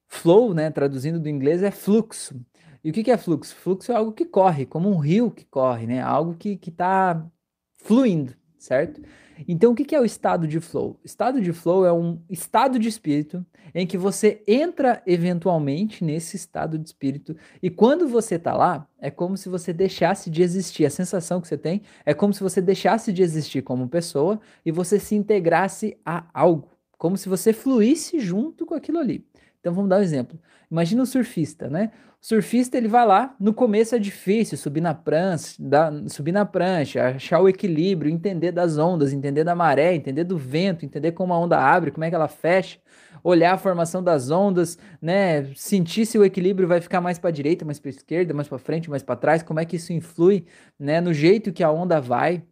[0.07, 2.39] Flow, né, traduzindo do inglês, é fluxo.
[2.83, 3.55] E o que é fluxo?
[3.55, 6.01] Fluxo é algo que corre, como um rio que corre, né?
[6.01, 7.25] Algo que está
[7.77, 9.01] fluindo, certo?
[9.47, 10.99] Então, o que é o estado de flow?
[11.03, 13.45] Estado de flow é um estado de espírito
[13.75, 19.11] em que você entra eventualmente nesse estado de espírito e quando você está lá, é
[19.11, 20.85] como se você deixasse de existir.
[20.85, 24.71] A sensação que você tem é como se você deixasse de existir como pessoa e
[24.71, 29.25] você se integrasse a algo, como se você fluísse junto com aquilo ali.
[29.59, 30.39] Então vamos dar um exemplo.
[30.71, 31.91] Imagina um surfista, né?
[32.21, 36.45] O surfista ele vai lá, no começo é difícil subir na prancha, da, subir na
[36.45, 41.33] prancha, achar o equilíbrio, entender das ondas, entender da maré, entender do vento, entender como
[41.33, 42.79] a onda abre, como é que ela fecha,
[43.23, 45.53] olhar a formação das ondas, né?
[45.55, 48.89] Sentir se o equilíbrio vai ficar mais para direita, mais para esquerda, mais para frente,
[48.89, 50.45] mais para trás, como é que isso influi,
[50.79, 50.99] né?
[50.99, 52.43] No jeito que a onda vai,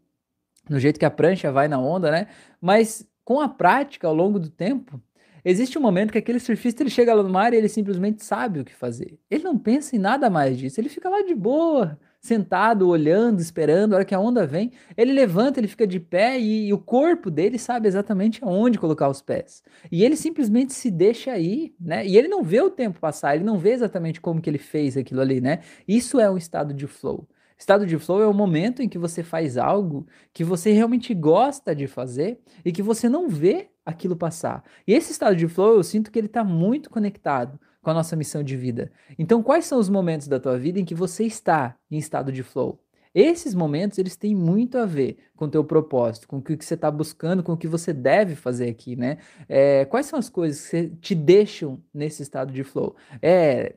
[0.70, 2.28] no jeito que a prancha vai na onda, né?
[2.62, 5.02] Mas com a prática ao longo do tempo
[5.48, 8.60] Existe um momento que aquele surfista ele chega lá no mar e ele simplesmente sabe
[8.60, 9.20] o que fazer.
[9.30, 10.82] Ele não pensa em nada mais disso.
[10.82, 13.94] Ele fica lá de boa, sentado, olhando, esperando.
[13.94, 16.80] A hora que a onda vem, ele levanta, ele fica de pé e, e o
[16.80, 19.62] corpo dele sabe exatamente aonde colocar os pés.
[19.92, 22.06] E ele simplesmente se deixa ir, né?
[22.08, 24.98] E ele não vê o tempo passar, ele não vê exatamente como que ele fez
[24.98, 25.60] aquilo ali, né?
[25.88, 27.28] Isso é um estado de flow.
[27.58, 31.74] Estado de flow é o momento em que você faz algo que você realmente gosta
[31.74, 34.64] de fazer e que você não vê aquilo passar.
[34.86, 38.16] E esse estado de flow, eu sinto que ele está muito conectado com a nossa
[38.16, 38.92] missão de vida.
[39.18, 42.44] Então, quais são os momentos da tua vida em que você está em estado de
[42.44, 42.80] flow?
[43.14, 46.74] Esses momentos, eles têm muito a ver com o teu propósito, com o que você
[46.74, 49.20] está buscando, com o que você deve fazer aqui, né?
[49.48, 52.94] É, quais são as coisas que te deixam nesse estado de flow?
[53.22, 53.76] É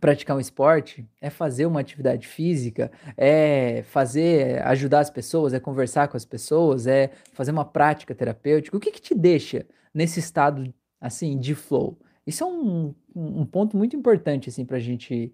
[0.00, 6.08] praticar um esporte, é fazer uma atividade física, é fazer, ajudar as pessoas, é conversar
[6.08, 8.76] com as pessoas, é fazer uma prática terapêutica.
[8.76, 11.98] O que, que te deixa nesse estado assim de flow?
[12.26, 15.32] Isso é um, um ponto muito importante assim para a gente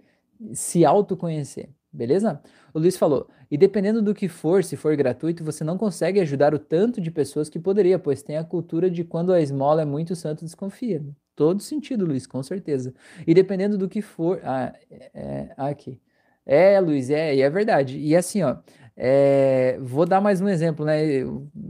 [0.52, 1.68] se autoconhecer.
[1.92, 2.40] Beleza?
[2.72, 6.54] O Luiz falou: e dependendo do que for, se for gratuito, você não consegue ajudar
[6.54, 9.84] o tanto de pessoas que poderia, pois tem a cultura de quando a esmola é
[9.84, 11.04] muito, o santo desconfia.
[11.40, 12.92] Todo sentido, Luiz, com certeza.
[13.26, 14.42] E dependendo do que for.
[14.44, 15.98] Ah, é, é aqui.
[16.44, 17.98] É, Luiz, é, é verdade.
[17.98, 18.58] E assim, ó,
[18.94, 20.98] é, vou dar mais um exemplo, né?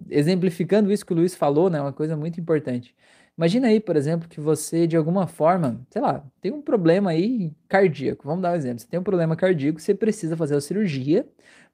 [0.09, 1.81] Exemplificando isso que o Luiz falou, né?
[1.81, 2.93] Uma coisa muito importante.
[3.39, 7.55] Imagina aí, por exemplo, que você, de alguma forma, sei lá, tem um problema aí
[7.69, 8.27] cardíaco.
[8.27, 8.81] Vamos dar um exemplo.
[8.81, 11.29] Você tem um problema cardíaco, você precisa fazer a cirurgia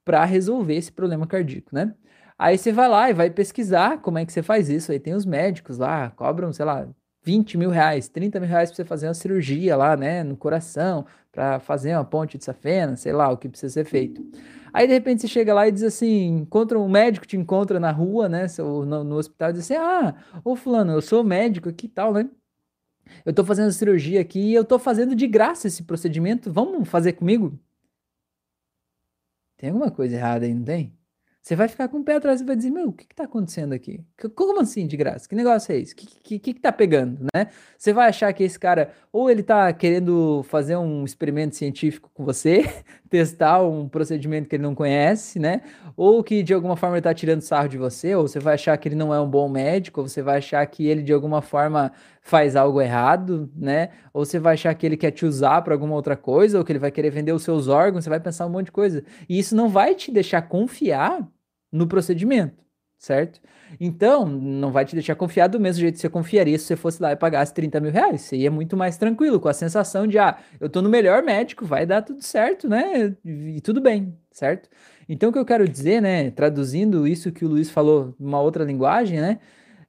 [0.04, 1.94] para resolver esse problema cardíaco, né?
[2.38, 4.92] Aí você vai lá e vai pesquisar como é que você faz isso.
[4.92, 6.86] Aí tem os médicos lá, cobram, sei lá,
[7.26, 11.04] 20 mil reais, 30 mil reais para você fazer uma cirurgia lá, né, no coração,
[11.32, 14.24] para fazer uma ponte de safena, sei lá, o que precisa ser feito.
[14.72, 17.90] Aí de repente você chega lá e diz assim, encontra um médico te encontra na
[17.90, 21.86] rua, né, no, no hospital e diz assim, ah, ô fulano, eu sou médico aqui
[21.86, 22.30] e tal, né,
[23.24, 26.52] Eu tô fazendo cirurgia aqui e eu tô fazendo de graça esse procedimento.
[26.52, 27.58] Vamos fazer comigo?
[29.56, 30.96] Tem alguma coisa errada aí, não tem?
[31.46, 33.72] Você vai ficar com o pé atrás e vai dizer, meu, o que está acontecendo
[33.72, 34.00] aqui?
[34.34, 35.28] Como assim de graça?
[35.28, 35.92] Que negócio é esse?
[35.92, 37.46] O que, que, que, que tá pegando, né?
[37.78, 42.24] Você vai achar que esse cara, ou ele está querendo fazer um experimento científico com
[42.24, 42.64] você,
[43.08, 45.60] testar um procedimento que ele não conhece, né?
[45.96, 48.76] Ou que de alguma forma ele está tirando sarro de você, ou você vai achar
[48.76, 51.40] que ele não é um bom médico, ou você vai achar que ele de alguma
[51.40, 53.90] forma faz algo errado, né?
[54.12, 56.72] Ou você vai achar que ele quer te usar para alguma outra coisa, ou que
[56.72, 59.04] ele vai querer vender os seus órgãos, você vai pensar um monte de coisa.
[59.28, 61.24] E isso não vai te deixar confiar
[61.72, 62.64] no procedimento,
[62.98, 63.40] certo?
[63.80, 67.02] Então, não vai te deixar confiar do mesmo jeito que você confiaria se você fosse
[67.02, 68.22] lá e pagasse 30 mil reais.
[68.22, 71.64] Você ia muito mais tranquilo, com a sensação de, ah, eu tô no melhor médico,
[71.64, 73.14] vai dar tudo certo, né?
[73.24, 74.68] E tudo bem, certo?
[75.08, 78.64] Então, o que eu quero dizer, né, traduzindo isso que o Luiz falou numa outra
[78.64, 79.38] linguagem, né?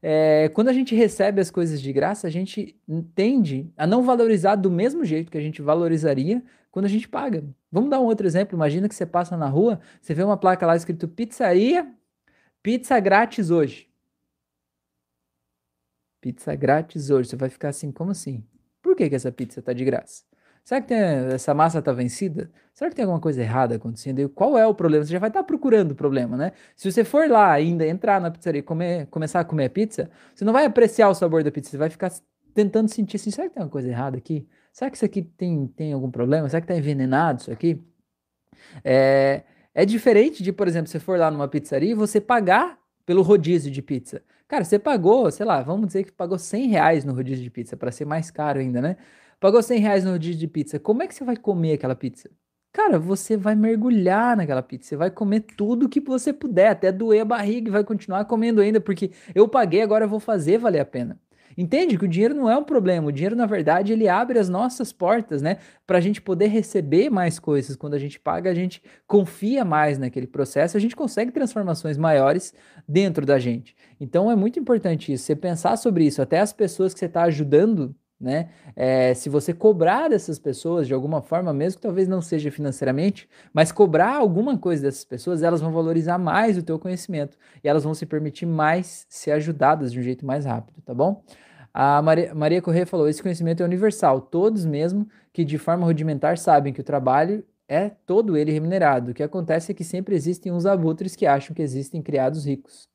[0.02, 2.76] É, quando a gente recebe as coisas de graça, a gente
[3.16, 7.44] tende a não valorizar do mesmo jeito que a gente valorizaria quando a gente paga.
[7.72, 8.56] Vamos dar um outro exemplo.
[8.56, 11.92] Imagina que você passa na rua, você vê uma placa lá escrito pizzaria,
[12.62, 13.90] pizza grátis hoje.
[16.22, 17.30] Pizza grátis hoje.
[17.30, 18.44] Você vai ficar assim, como assim?
[18.82, 20.24] Por que, que essa pizza está de graça?
[20.68, 22.52] Será que tem, essa massa está vencida?
[22.74, 24.20] Será que tem alguma coisa errada acontecendo?
[24.20, 25.06] E qual é o problema?
[25.06, 26.52] Você já vai estar tá procurando o problema, né?
[26.76, 30.44] Se você for lá ainda, entrar na pizzaria e comer, começar a comer pizza, você
[30.44, 32.12] não vai apreciar o sabor da pizza, você vai ficar
[32.54, 34.46] tentando sentir assim, será que tem alguma coisa errada aqui?
[34.78, 36.48] Será que isso aqui tem, tem algum problema?
[36.48, 37.82] Será que está envenenado isso aqui?
[38.84, 39.42] É,
[39.74, 43.72] é diferente de, por exemplo, você for lá numa pizzaria e você pagar pelo rodízio
[43.72, 44.22] de pizza.
[44.48, 47.76] Cara, você pagou, sei lá, vamos dizer que pagou 100 reais no rodízio de pizza,
[47.76, 48.98] para ser mais caro ainda, né?
[49.40, 50.78] Pagou 100 reais no rodízio de pizza.
[50.80, 52.30] Como é que você vai comer aquela pizza?
[52.72, 54.90] Cara, você vai mergulhar naquela pizza.
[54.90, 58.62] Você vai comer tudo que você puder, até doer a barriga e vai continuar comendo
[58.62, 61.20] ainda, porque eu paguei, agora eu vou fazer valer a pena.
[61.58, 63.08] Entende que o dinheiro não é um problema.
[63.08, 65.58] O dinheiro, na verdade, ele abre as nossas portas, né?
[65.88, 67.76] Para a gente poder receber mais coisas.
[67.76, 72.54] Quando a gente paga, a gente confia mais naquele processo, a gente consegue transformações maiores
[72.88, 73.76] dentro da gente.
[74.00, 75.24] Então é muito importante isso.
[75.24, 76.22] Você pensar sobre isso.
[76.22, 78.50] Até as pessoas que você está ajudando né?
[78.76, 83.30] É, se você cobrar dessas pessoas de alguma forma, mesmo que talvez não seja financeiramente,
[83.54, 87.84] mas cobrar alguma coisa dessas pessoas, elas vão valorizar mais o teu conhecimento e elas
[87.84, 91.24] vão se permitir mais ser ajudadas de um jeito mais rápido, tá bom?
[91.80, 96.36] A Maria, Maria Corrêa falou: esse conhecimento é universal, todos mesmo que de forma rudimentar
[96.36, 99.12] sabem que o trabalho é todo ele remunerado.
[99.12, 102.90] O que acontece é que sempre existem uns abutres que acham que existem criados ricos.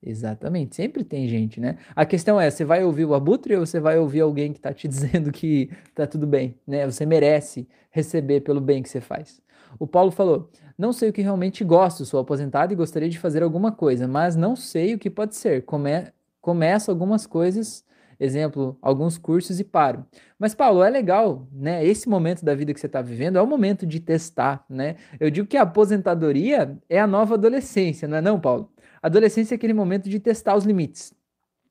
[0.00, 1.78] Exatamente, sempre tem gente, né?
[1.96, 4.72] A questão é, você vai ouvir o abutre ou você vai ouvir alguém que está
[4.72, 6.86] te dizendo que tá tudo bem, né?
[6.86, 9.42] Você merece receber pelo bem que você faz.
[9.80, 10.48] O Paulo falou:
[10.78, 14.36] Não sei o que realmente gosto, sou aposentado e gostaria de fazer alguma coisa, mas
[14.36, 15.64] não sei o que pode ser.
[15.64, 16.06] Come...
[16.40, 17.84] Começo algumas coisas,
[18.18, 20.04] exemplo, alguns cursos e paro.
[20.38, 21.84] Mas, Paulo, é legal, né?
[21.84, 24.96] Esse momento da vida que você está vivendo é o momento de testar, né?
[25.18, 28.70] Eu digo que a aposentadoria é a nova adolescência, não é, não, Paulo?
[29.02, 31.12] Adolescência é aquele momento de testar os limites.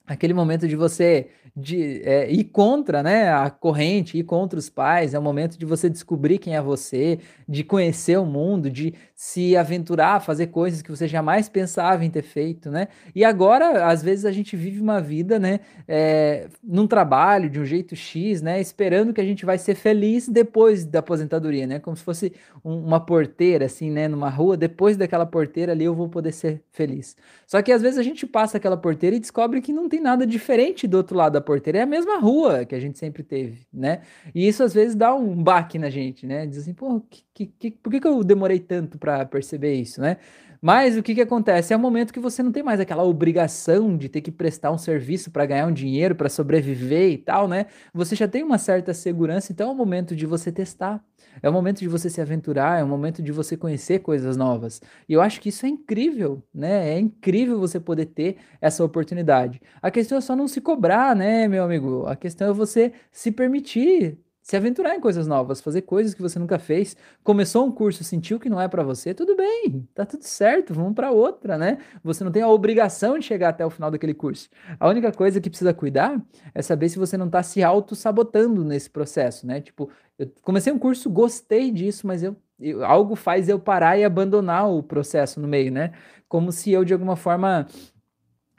[0.08, 1.28] Aquele momento de você
[1.60, 5.66] de é, ir contra né, a corrente, ir contra os pais, é o momento de
[5.66, 7.18] você descobrir quem é você,
[7.50, 12.22] de conhecer o mundo, de se aventurar, fazer coisas que você jamais pensava em ter
[12.22, 12.88] feito, né?
[13.16, 17.66] E agora, às vezes, a gente vive uma vida, né, é, num trabalho de um
[17.66, 21.80] jeito X, né, esperando que a gente vai ser feliz depois da aposentadoria, né?
[21.80, 25.96] Como se fosse um, uma porteira, assim, né, numa rua, depois daquela porteira ali eu
[25.96, 27.16] vou poder ser feliz.
[27.48, 30.26] Só que às vezes a gente passa aquela porteira e descobre que não tem nada
[30.26, 33.66] diferente do outro lado da porteira, é a mesma rua que a gente sempre teve,
[33.74, 34.02] né?
[34.34, 36.46] E isso às vezes dá um baque na gente, né?
[36.46, 37.02] Diz assim, pô,
[37.34, 40.18] que, que, por que, que eu demorei tanto para perceber isso, né?
[40.62, 41.74] Mas o que, que acontece?
[41.74, 44.78] É o momento que você não tem mais aquela obrigação de ter que prestar um
[44.78, 47.68] serviço para ganhar um dinheiro, para sobreviver e tal, né?
[47.94, 51.04] Você já tem uma certa segurança, então é o momento de você testar.
[51.42, 54.82] É o momento de você se aventurar, é o momento de você conhecer coisas novas.
[55.08, 56.94] E eu acho que isso é incrível, né?
[56.96, 59.62] É incrível você poder ter essa oportunidade.
[59.82, 62.06] A questão é só não se cobrar, né, meu amigo?
[62.08, 66.40] A questão é você se permitir se aventurar em coisas novas, fazer coisas que você
[66.40, 66.96] nunca fez.
[67.22, 70.94] Começou um curso, sentiu que não é para você, tudo bem, tá tudo certo, vamos
[70.94, 71.80] para outra, né?
[72.02, 74.48] Você não tem a obrigação de chegar até o final daquele curso.
[74.80, 78.90] A única coisa que precisa cuidar é saber se você não tá se auto-sabotando nesse
[78.90, 79.60] processo, né?
[79.60, 84.06] Tipo, eu comecei um curso, gostei disso, mas eu, eu, algo faz eu parar e
[84.06, 85.92] abandonar o processo no meio, né?
[86.30, 87.68] Como se eu, de alguma forma,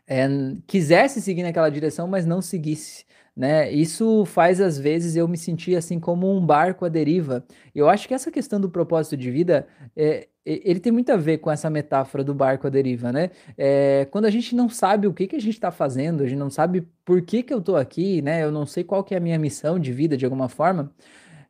[0.07, 0.29] é,
[0.67, 3.08] quisesse seguir naquela direção, mas não seguisse
[3.39, 3.71] né?
[3.71, 7.45] Isso faz às vezes eu me sentir assim como um barco à deriva.
[7.73, 11.39] Eu acho que essa questão do propósito de vida, é, ele tem muito a ver
[11.39, 13.31] com essa metáfora do barco à deriva, né?
[13.57, 16.39] É, quando a gente não sabe o que, que a gente está fazendo, a gente
[16.39, 18.43] não sabe por que, que eu estou aqui, né?
[18.43, 20.93] Eu não sei qual que é a minha missão de vida de alguma forma.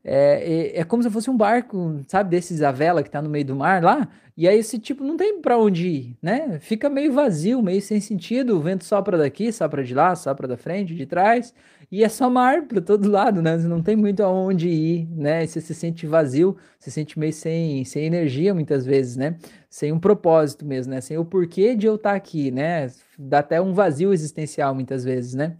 [0.05, 3.29] É, é, é, como se fosse um barco, sabe, desses a vela que tá no
[3.29, 6.59] meio do mar lá, e aí esse tipo não tem para onde ir, né?
[6.61, 10.57] Fica meio vazio, meio sem sentido, o vento sopra daqui, sopra de lá, sopra da
[10.57, 11.53] frente, de trás,
[11.91, 13.57] e é só mar para todo lado, né?
[13.59, 15.47] Não tem muito aonde ir, né?
[15.47, 19.37] Você se sente vazio, se sente meio sem, sem energia muitas vezes, né?
[19.71, 21.01] Sem um propósito mesmo, né?
[21.01, 22.89] Sem o porquê de eu estar aqui, né?
[23.19, 25.57] Dá até um vazio existencial muitas vezes, né?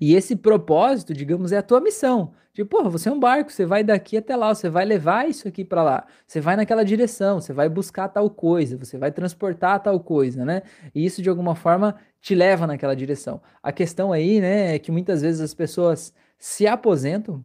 [0.00, 2.32] E esse propósito, digamos, é a tua missão.
[2.52, 5.46] Tipo, porra, você é um barco, você vai daqui até lá, você vai levar isso
[5.46, 9.80] aqui para lá, você vai naquela direção, você vai buscar tal coisa, você vai transportar
[9.80, 10.62] tal coisa, né?
[10.92, 13.40] E isso de alguma forma te leva naquela direção.
[13.62, 17.44] A questão aí, né, é que muitas vezes as pessoas se aposentam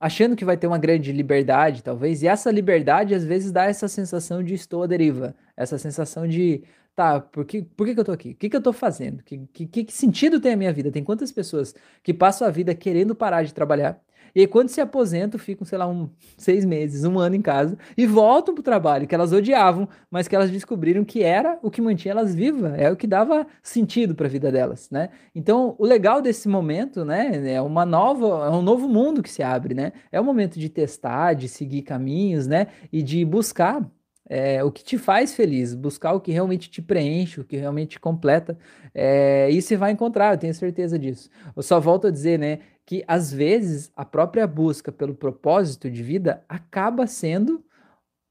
[0.00, 3.88] achando que vai ter uma grande liberdade, talvez, e essa liberdade às vezes dá essa
[3.88, 6.62] sensação de estou à deriva, essa sensação de
[6.96, 8.30] tá, por que, por que, que eu tô aqui?
[8.30, 9.22] O que, que eu tô fazendo?
[9.22, 10.90] Que, que, que sentido tem a minha vida?
[10.90, 14.00] Tem quantas pessoas que passam a vida querendo parar de trabalhar?
[14.34, 17.78] E aí, quando se aposentam, ficam, sei lá, um, seis meses, um ano em casa
[17.96, 21.80] e voltam pro trabalho que elas odiavam, mas que elas descobriram que era o que
[21.80, 25.08] mantinha elas vivas, é o que dava sentido para a vida delas, né?
[25.34, 29.42] Então, o legal desse momento, né, é uma nova, é um novo mundo que se
[29.42, 29.92] abre, né?
[30.12, 32.66] É o momento de testar, de seguir caminhos, né?
[32.92, 33.80] E de buscar
[34.28, 37.90] é, o que te faz feliz, buscar o que realmente te preenche, o que realmente
[37.90, 38.58] te completa,
[38.94, 41.30] é, e você vai encontrar, eu tenho certeza disso.
[41.54, 46.02] Eu só volto a dizer, né, que às vezes a própria busca pelo propósito de
[46.02, 47.64] vida acaba sendo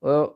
[0.02, 0.34] uh,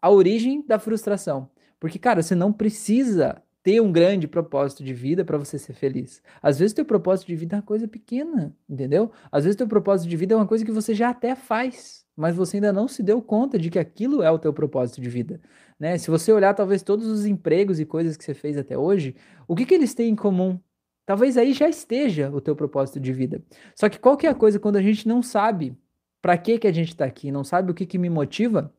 [0.00, 1.50] a origem da frustração.
[1.80, 6.22] Porque, cara, você não precisa ter um grande propósito de vida para você ser feliz.
[6.42, 9.10] Às vezes, teu propósito de vida é uma coisa pequena, entendeu?
[9.30, 12.34] Às vezes, teu propósito de vida é uma coisa que você já até faz mas
[12.34, 15.40] você ainda não se deu conta de que aquilo é o teu propósito de vida,
[15.78, 15.96] né?
[15.96, 19.14] Se você olhar talvez todos os empregos e coisas que você fez até hoje,
[19.46, 20.58] o que que eles têm em comum?
[21.06, 23.40] Talvez aí já esteja o teu propósito de vida.
[23.72, 25.78] Só que qual que é coisa quando a gente não sabe
[26.20, 28.74] para que que a gente está aqui, não sabe o que que me motiva,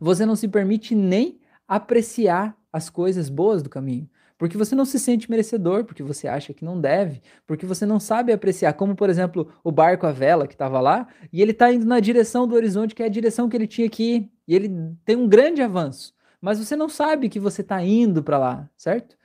[0.00, 4.08] você não se permite nem apreciar as coisas boas do caminho.
[4.36, 8.00] Porque você não se sente merecedor, porque você acha que não deve, porque você não
[8.00, 11.72] sabe apreciar, como por exemplo o barco à vela que estava lá, e ele está
[11.72, 14.54] indo na direção do horizonte, que é a direção que ele tinha que ir, e
[14.54, 14.70] ele
[15.04, 19.16] tem um grande avanço, mas você não sabe que você está indo para lá, certo?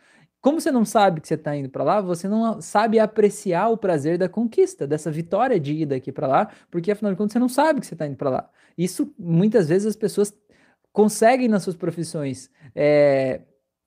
[0.42, 3.78] Como você não sabe que você está indo para lá, você não sabe apreciar o
[3.78, 7.40] prazer da conquista, dessa vitória de ir daqui para lá, porque afinal de contas você
[7.40, 8.50] não sabe que você está indo para lá.
[8.78, 10.34] Isso muitas vezes as pessoas
[10.94, 13.42] conseguem nas suas profissões é,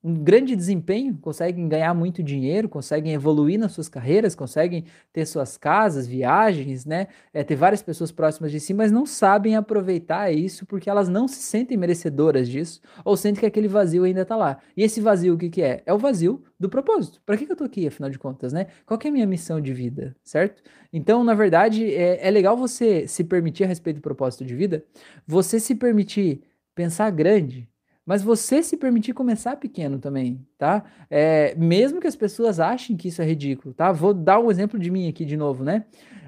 [0.05, 5.57] um grande desempenho, conseguem ganhar muito dinheiro, conseguem evoluir nas suas carreiras, conseguem ter suas
[5.57, 7.07] casas, viagens, né?
[7.33, 11.29] É, ter várias pessoas próximas de si, mas não sabem aproveitar isso porque elas não
[11.29, 14.59] se sentem merecedoras disso ou sentem que aquele vazio ainda está lá.
[14.77, 15.83] E esse vazio, o que, que é?
[15.87, 17.21] É o vazio do propósito.
[17.25, 18.67] Para que, que eu tô aqui, afinal de contas, né?
[18.85, 20.63] Qual é a minha missão de vida, certo?
[20.93, 24.85] Então, na verdade, é, é legal você se permitir a respeito do propósito de vida,
[25.27, 26.43] você se permitir
[26.75, 27.69] pensar grande,
[28.05, 30.85] mas você se permitir começar pequeno também, tá?
[31.09, 33.93] É, mesmo que as pessoas achem que isso é ridículo, tá?
[33.93, 35.85] Vou dar um exemplo de mim aqui de novo, né?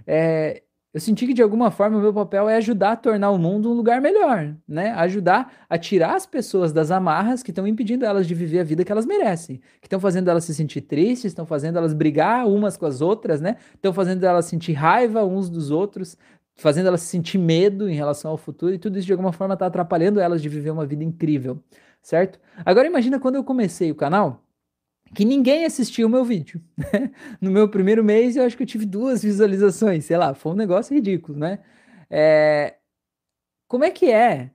[0.06, 0.62] É,
[0.94, 3.68] eu senti que de alguma forma o meu papel é ajudar a tornar o mundo
[3.68, 4.92] um lugar melhor, né?
[4.92, 8.84] Ajudar a tirar as pessoas das amarras que estão impedindo elas de viver a vida
[8.84, 12.76] que elas merecem, que estão fazendo elas se sentir tristes, estão fazendo elas brigar umas
[12.76, 13.56] com as outras, né?
[13.74, 16.16] Estão fazendo elas sentir raiva uns dos outros,
[16.56, 19.66] fazendo elas sentir medo em relação ao futuro, e tudo isso de alguma forma está
[19.66, 21.62] atrapalhando elas de viver uma vida incrível,
[22.00, 22.38] certo?
[22.64, 24.42] Agora imagina quando eu comecei o canal,
[25.14, 26.60] que ninguém assistiu o meu vídeo.
[26.76, 27.10] Né?
[27.40, 30.56] no meu primeiro mês eu acho que eu tive duas visualizações, sei lá, foi um
[30.56, 31.60] negócio ridículo, né?
[32.10, 32.74] É...
[33.68, 34.50] Como é que é?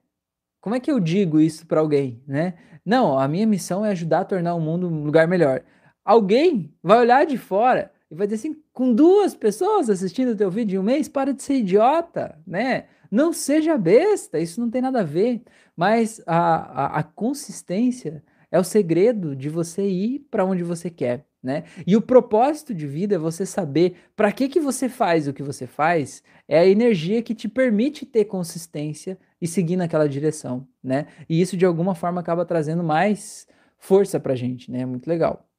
[0.60, 2.54] Como é que eu digo isso para alguém, né?
[2.84, 5.62] Não, a minha missão é ajudar a tornar o mundo um lugar melhor.
[6.04, 10.50] Alguém vai olhar de fora e vai dizer assim, com duas pessoas assistindo o teu
[10.50, 12.86] vídeo em um mês, para de ser idiota, né?
[13.10, 15.42] Não seja besta, isso não tem nada a ver.
[15.76, 21.24] Mas a, a, a consistência é o segredo de você ir para onde você quer,
[21.40, 21.64] né?
[21.86, 25.42] E o propósito de vida é você saber para que que você faz o que
[25.42, 31.06] você faz, é a energia que te permite ter consistência e seguir naquela direção, né?
[31.28, 33.46] E isso de alguma forma acaba trazendo mais
[33.78, 34.84] força pra gente, né?
[34.84, 35.49] Muito legal.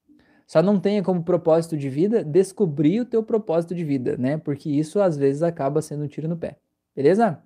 [0.52, 4.38] Só não tenha como propósito de vida descobrir o teu propósito de vida, né?
[4.38, 6.58] Porque isso às vezes acaba sendo um tiro no pé.
[6.94, 7.42] Beleza?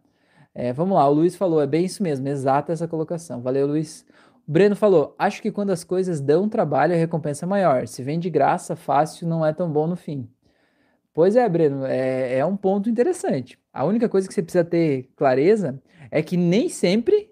[0.55, 3.43] É, vamos lá, o Luiz falou, é bem isso mesmo, exata essa colocação.
[3.43, 4.03] Valeu, Luiz.
[4.47, 7.87] O Breno falou, acho que quando as coisas dão trabalho, a recompensa é maior.
[7.87, 10.27] Se vem de graça, fácil, não é tão bom no fim.
[11.13, 13.59] Pois é, Breno, é, é um ponto interessante.
[13.71, 15.79] A única coisa que você precisa ter clareza
[16.09, 17.29] é que nem sempre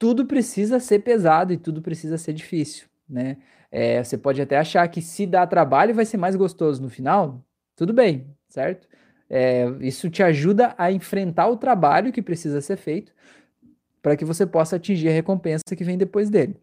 [0.00, 3.36] tudo precisa ser pesado e tudo precisa ser difícil, né?
[3.74, 7.42] É, você pode até achar que se dá trabalho vai ser mais gostoso no final,
[7.74, 8.86] tudo bem, certo?
[9.30, 13.14] É, isso te ajuda a enfrentar o trabalho que precisa ser feito
[14.02, 16.60] para que você possa atingir a recompensa que vem depois dele.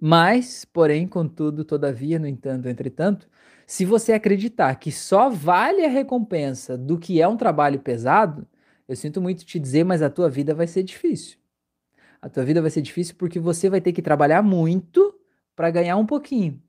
[0.00, 3.28] Mas, porém, contudo, todavia, no entanto, entretanto,
[3.66, 8.46] se você acreditar que só vale a recompensa do que é um trabalho pesado,
[8.88, 11.38] eu sinto muito te dizer, mas a tua vida vai ser difícil.
[12.20, 15.15] A tua vida vai ser difícil porque você vai ter que trabalhar muito
[15.56, 16.62] para ganhar um pouquinho.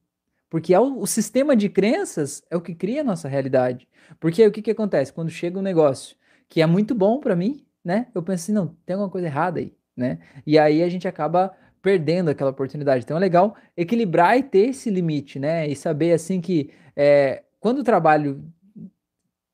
[0.49, 3.87] Porque é o, o, sistema de crenças é o que cria a nossa realidade.
[4.19, 5.11] Porque o que, que acontece?
[5.11, 6.15] Quando chega um negócio
[6.47, 8.07] que é muito bom para mim, né?
[8.15, 10.19] Eu penso assim, não, tem alguma coisa errada aí, né?
[10.45, 13.03] E aí a gente acaba perdendo aquela oportunidade.
[13.03, 15.67] Então é legal equilibrar e ter esse limite, né?
[15.67, 18.43] E saber assim que é, quando o trabalho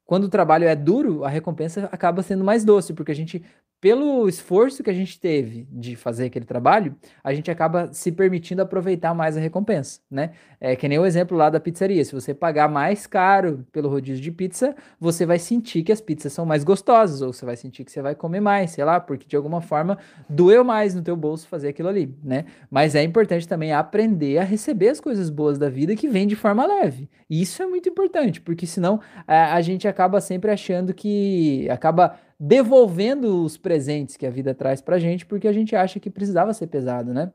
[0.06, 3.44] quando o trabalho é duro, a recompensa acaba sendo mais doce, porque a gente
[3.84, 8.62] pelo esforço que a gente teve de fazer aquele trabalho, a gente acaba se permitindo
[8.62, 10.32] aproveitar mais a recompensa, né?
[10.58, 12.06] É que nem o exemplo lá da pizzaria.
[12.06, 16.32] Se você pagar mais caro pelo rodízio de pizza, você vai sentir que as pizzas
[16.32, 19.28] são mais gostosas, ou você vai sentir que você vai comer mais, sei lá, porque
[19.28, 19.98] de alguma forma
[20.30, 22.46] doeu mais no teu bolso fazer aquilo ali, né?
[22.72, 26.38] Mas é importante também aprender a receber as coisas boas da vida que vêm de
[26.38, 27.10] forma leve.
[27.30, 32.18] E isso é muito importante, porque senão a, a gente acaba sempre achando que acaba
[32.46, 36.54] devolvendo os presentes que a vida traz pra gente, porque a gente acha que precisava
[36.54, 37.32] ser pesado, né?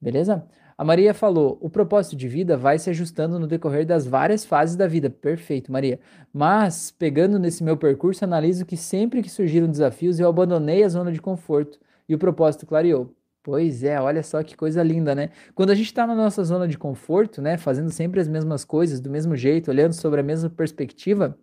[0.00, 0.44] Beleza?
[0.76, 4.74] A Maria falou: o propósito de vida vai se ajustando no decorrer das várias fases
[4.74, 5.08] da vida.
[5.08, 6.00] Perfeito, Maria.
[6.32, 11.12] Mas, pegando nesse meu percurso, analiso que sempre que surgiram desafios, eu abandonei a zona
[11.12, 11.78] de conforto
[12.08, 13.14] e o propósito clareou.
[13.44, 15.30] Pois é, olha só que coisa linda, né?
[15.54, 19.00] Quando a gente está na nossa zona de conforto, né, fazendo sempre as mesmas coisas,
[19.00, 21.38] do mesmo jeito, olhando sobre a mesma perspectiva,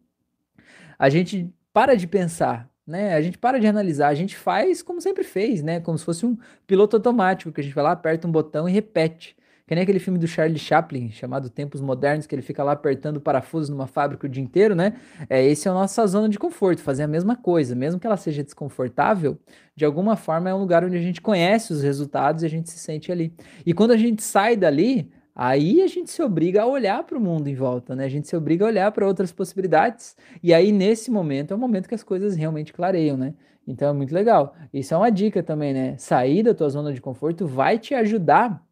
[0.99, 3.13] a gente para de pensar, né?
[3.13, 5.79] A gente para de analisar, a gente faz como sempre fez, né?
[5.81, 8.71] Como se fosse um piloto automático, que a gente vai lá, aperta um botão e
[8.71, 9.35] repete.
[9.67, 13.19] Que nem aquele filme do Charlie Chaplin, chamado Tempos Modernos, que ele fica lá apertando
[13.19, 14.93] parafusos numa fábrica o dia inteiro, né?
[15.29, 18.15] É, esse é a nossa zona de conforto, fazer a mesma coisa, mesmo que ela
[18.15, 19.37] seja desconfortável,
[19.75, 22.69] de alguma forma é um lugar onde a gente conhece os resultados e a gente
[22.69, 23.33] se sente ali.
[23.65, 27.21] E quando a gente sai dali, Aí a gente se obriga a olhar para o
[27.21, 28.05] mundo em volta, né?
[28.05, 30.15] A gente se obriga a olhar para outras possibilidades.
[30.41, 33.35] E aí, nesse momento, é o momento que as coisas realmente clareiam, né?
[33.67, 34.55] Então é muito legal.
[34.73, 35.95] Isso é uma dica também, né?
[35.99, 38.65] Sair da tua zona de conforto vai te ajudar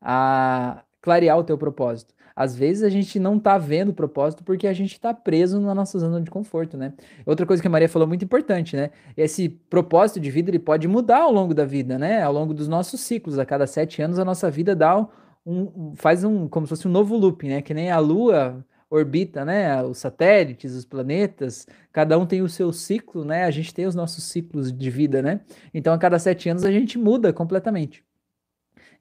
[0.00, 2.12] a clarear o teu propósito.
[2.34, 5.72] Às vezes a gente não tá vendo o propósito porque a gente tá preso na
[5.72, 6.94] nossa zona de conforto, né?
[7.26, 8.90] Outra coisa que a Maria falou muito importante, né?
[9.16, 12.22] Esse propósito de vida ele pode mudar ao longo da vida, né?
[12.22, 13.38] Ao longo dos nossos ciclos.
[13.38, 15.06] A cada sete anos a nossa vida dá
[15.48, 17.62] um, faz um, como se fosse um novo loop, né?
[17.62, 19.82] Que nem a Lua orbita, né?
[19.82, 23.44] Os satélites, os planetas, cada um tem o seu ciclo, né?
[23.44, 25.40] A gente tem os nossos ciclos de vida, né?
[25.72, 28.04] Então, a cada sete anos a gente muda completamente.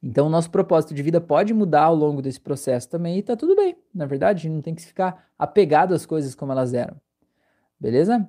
[0.02, 3.36] Então, o nosso propósito de vida pode mudar ao longo desse processo também e tá
[3.36, 3.76] tudo bem.
[3.94, 6.96] Na verdade, não tem que ficar apegado às coisas como elas eram.
[7.80, 8.26] Beleza?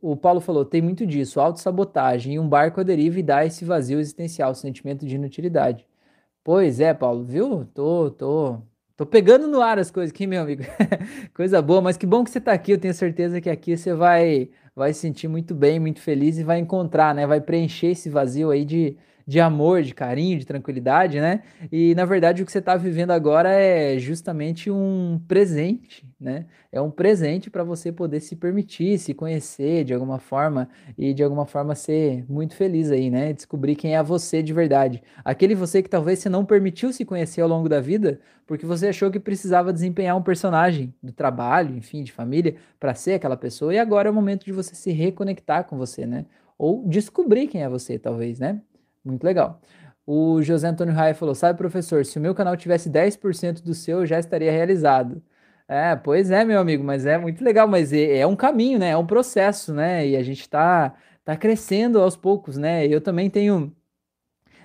[0.00, 4.00] O Paulo falou: tem muito disso, autossabotagem um barco a deriva e dá esse vazio
[4.00, 5.86] existencial, sentimento de inutilidade.
[6.46, 7.64] Pois é, Paulo, viu?
[7.74, 8.62] Tô, tô,
[8.96, 10.62] tô pegando no ar as coisas aqui, meu amigo.
[11.34, 12.70] Coisa boa, mas que bom que você tá aqui.
[12.70, 16.44] Eu tenho certeza que aqui você vai, vai se sentir muito bem, muito feliz e
[16.44, 17.26] vai encontrar, né?
[17.26, 18.94] Vai preencher esse vazio aí de,
[19.26, 21.42] de amor, de carinho, de tranquilidade, né?
[21.72, 26.44] E na verdade o que você está vivendo agora é justamente um presente, né?
[26.70, 30.68] É um presente para você poder se permitir, se conhecer de alguma forma
[30.98, 33.32] e de alguma forma ser muito feliz aí, né?
[33.32, 35.02] Descobrir quem é você de verdade.
[35.24, 38.88] Aquele você que talvez você não permitiu se conhecer ao longo da vida porque você
[38.88, 43.74] achou que precisava desempenhar um personagem do trabalho, enfim, de família, para ser aquela pessoa
[43.74, 46.26] e agora é o momento de você se reconectar com você, né?
[46.58, 48.60] Ou descobrir quem é você, talvez, né?
[49.04, 49.60] Muito legal.
[50.06, 54.00] O José Antônio Raia falou: Sabe, professor, se o meu canal tivesse 10% do seu,
[54.00, 55.22] eu já estaria realizado.
[55.68, 58.90] É, pois é, meu amigo, mas é muito legal, mas é, é um caminho, né?
[58.90, 60.06] É um processo, né?
[60.06, 60.94] E a gente tá,
[61.24, 62.86] tá crescendo aos poucos, né?
[62.86, 63.74] Eu também tenho.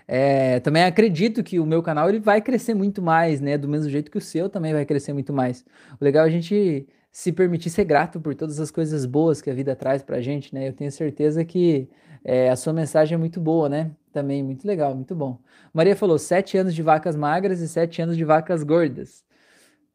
[0.08, 3.58] É, também acredito que o meu canal ele vai crescer muito mais, né?
[3.58, 5.66] Do mesmo jeito que o seu também vai crescer muito mais.
[5.99, 9.49] O legal é a gente se permitir ser grato por todas as coisas boas que
[9.49, 10.68] a vida traz pra gente, né?
[10.70, 11.89] Eu tenho certeza que
[12.24, 13.91] é, a sua mensagem é muito boa, né?
[14.14, 15.39] Também muito legal, muito bom.
[15.74, 19.24] Maria falou: sete anos de vacas magras e sete anos de vacas gordas.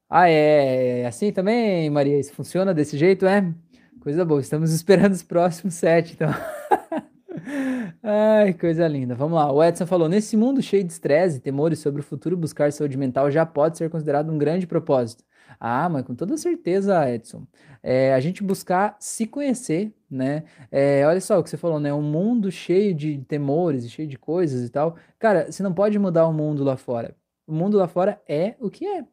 [0.08, 2.18] Ah, é, é assim também, Maria?
[2.18, 3.52] Isso funciona desse jeito, é?
[4.00, 4.40] Coisa boa.
[4.40, 6.30] Estamos esperando os próximos sete, então.
[8.02, 9.14] Ai, coisa linda.
[9.14, 9.50] Vamos lá.
[9.52, 12.96] O Edson falou: nesse mundo cheio de estresse e temores sobre o futuro, buscar saúde
[12.96, 15.24] mental já pode ser considerado um grande propósito.
[15.59, 17.46] Ah, mas com toda certeza, Edson.
[17.82, 20.44] É, a gente buscar se conhecer, né?
[20.70, 21.92] É, olha só o que você falou, né?
[21.92, 24.96] Um mundo cheio de temores, cheio de coisas e tal.
[25.18, 27.16] Cara, você não pode mudar o mundo lá fora.
[27.46, 29.04] O mundo lá fora é o que é.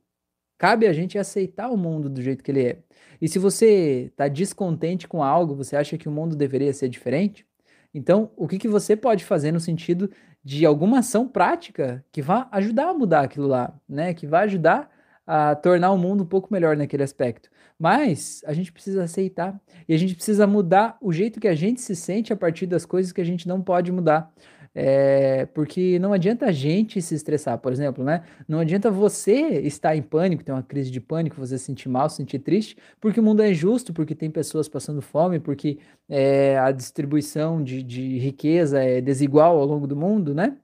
[0.58, 2.80] Cabe a gente aceitar o mundo do jeito que ele é.
[3.22, 7.46] E se você está descontente com algo, você acha que o mundo deveria ser diferente?
[7.94, 10.10] Então, o que, que você pode fazer no sentido
[10.44, 14.14] de alguma ação prática que vá ajudar a mudar aquilo lá, né?
[14.14, 14.90] Que vai ajudar
[15.26, 17.50] a tornar o mundo um pouco melhor naquele aspecto.
[17.80, 21.82] Mas a gente precisa aceitar e a gente precisa mudar o jeito que a gente
[21.82, 24.32] se sente a partir das coisas que a gente não pode mudar.
[24.76, 28.24] É, porque não adianta a gente se estressar, por exemplo, né?
[28.48, 32.10] Não adianta você estar em pânico, ter uma crise de pânico, você se sentir mal,
[32.10, 35.78] se sentir triste, porque o mundo é injusto, porque tem pessoas passando fome, porque
[36.10, 40.58] é, a distribuição de, de riqueza é desigual ao longo do mundo, né?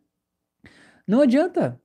[1.08, 1.80] Não adianta.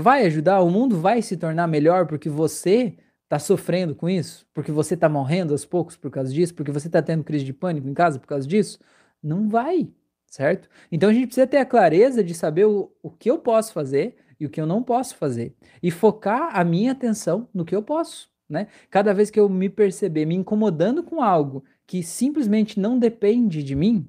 [0.00, 4.72] Vai ajudar, o mundo vai se tornar melhor porque você está sofrendo com isso, porque
[4.72, 7.88] você está morrendo aos poucos por causa disso, porque você está tendo crise de pânico
[7.88, 8.78] em casa por causa disso.
[9.22, 9.88] Não vai
[10.28, 10.68] certo?
[10.92, 14.16] Então a gente precisa ter a clareza de saber o, o que eu posso fazer
[14.38, 15.54] e o que eu não posso fazer.
[15.82, 18.68] E focar a minha atenção no que eu posso, né?
[18.90, 23.74] Cada vez que eu me perceber me incomodando com algo que simplesmente não depende de
[23.74, 24.06] mim,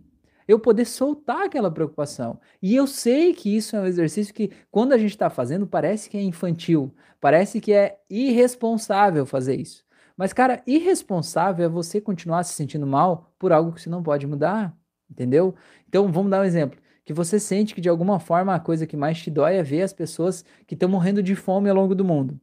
[0.49, 2.39] eu poder soltar aquela preocupação.
[2.59, 6.09] E eu sei que isso é um exercício que, quando a gente está fazendo, parece
[6.09, 6.91] que é infantil,
[7.21, 9.85] parece que é irresponsável fazer isso.
[10.17, 14.25] Mas, cara, irresponsável é você continuar se sentindo mal por algo que você não pode
[14.25, 14.75] mudar.
[15.07, 15.53] Entendeu?
[15.87, 16.79] Então, vamos dar um exemplo.
[17.05, 19.83] Que você sente que de alguma forma a coisa que mais te dói é ver
[19.83, 22.41] as pessoas que estão morrendo de fome ao longo do mundo.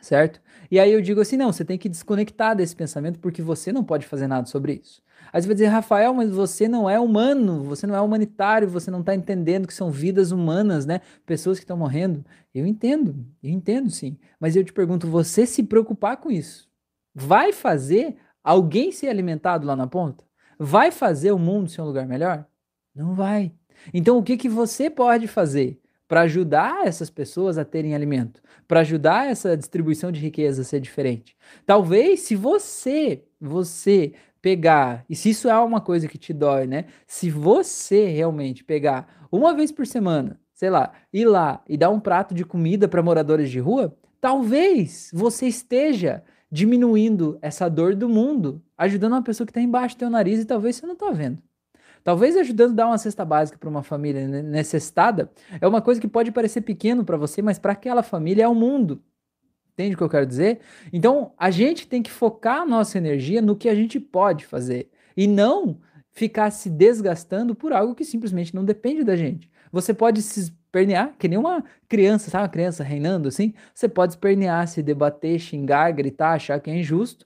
[0.00, 0.40] Certo?
[0.70, 3.84] E aí eu digo assim: não, você tem que desconectar desse pensamento porque você não
[3.84, 5.02] pode fazer nada sobre isso.
[5.32, 8.90] Aí você vai dizer, Rafael, mas você não é humano, você não é humanitário, você
[8.90, 11.00] não está entendendo que são vidas humanas, né?
[11.26, 12.24] Pessoas que estão morrendo.
[12.54, 14.18] Eu entendo, eu entendo sim.
[14.40, 16.70] Mas eu te pergunto, você se preocupar com isso
[17.14, 20.24] vai fazer alguém ser alimentado lá na ponta?
[20.58, 22.46] Vai fazer o mundo ser um lugar melhor?
[22.94, 23.52] Não vai.
[23.94, 25.79] Então, o que, que você pode fazer
[26.10, 28.42] para ajudar essas pessoas a terem alimento?
[28.66, 31.36] Para ajudar essa distribuição de riqueza a ser diferente?
[31.64, 36.86] Talvez, se você, você pegar, e se isso é uma coisa que te dói, né?
[37.06, 42.00] Se você realmente pegar uma vez por semana, sei lá, ir lá e dar um
[42.00, 48.60] prato de comida para moradores de rua, talvez você esteja diminuindo essa dor do mundo,
[48.76, 51.40] ajudando uma pessoa que está embaixo do teu nariz e talvez você não está vendo.
[52.02, 55.30] Talvez ajudando a dar uma cesta básica para uma família necessitada
[55.60, 58.54] é uma coisa que pode parecer pequeno para você, mas para aquela família é o
[58.54, 59.02] mundo.
[59.72, 60.60] Entende o que eu quero dizer?
[60.92, 64.90] Então, a gente tem que focar a nossa energia no que a gente pode fazer
[65.16, 65.78] e não
[66.10, 69.50] ficar se desgastando por algo que simplesmente não depende da gente.
[69.72, 72.44] Você pode se espernear, que nem uma criança, sabe?
[72.44, 73.54] Uma criança reinando assim.
[73.74, 77.24] Você pode espernear, se debater, xingar, gritar, achar que é injusto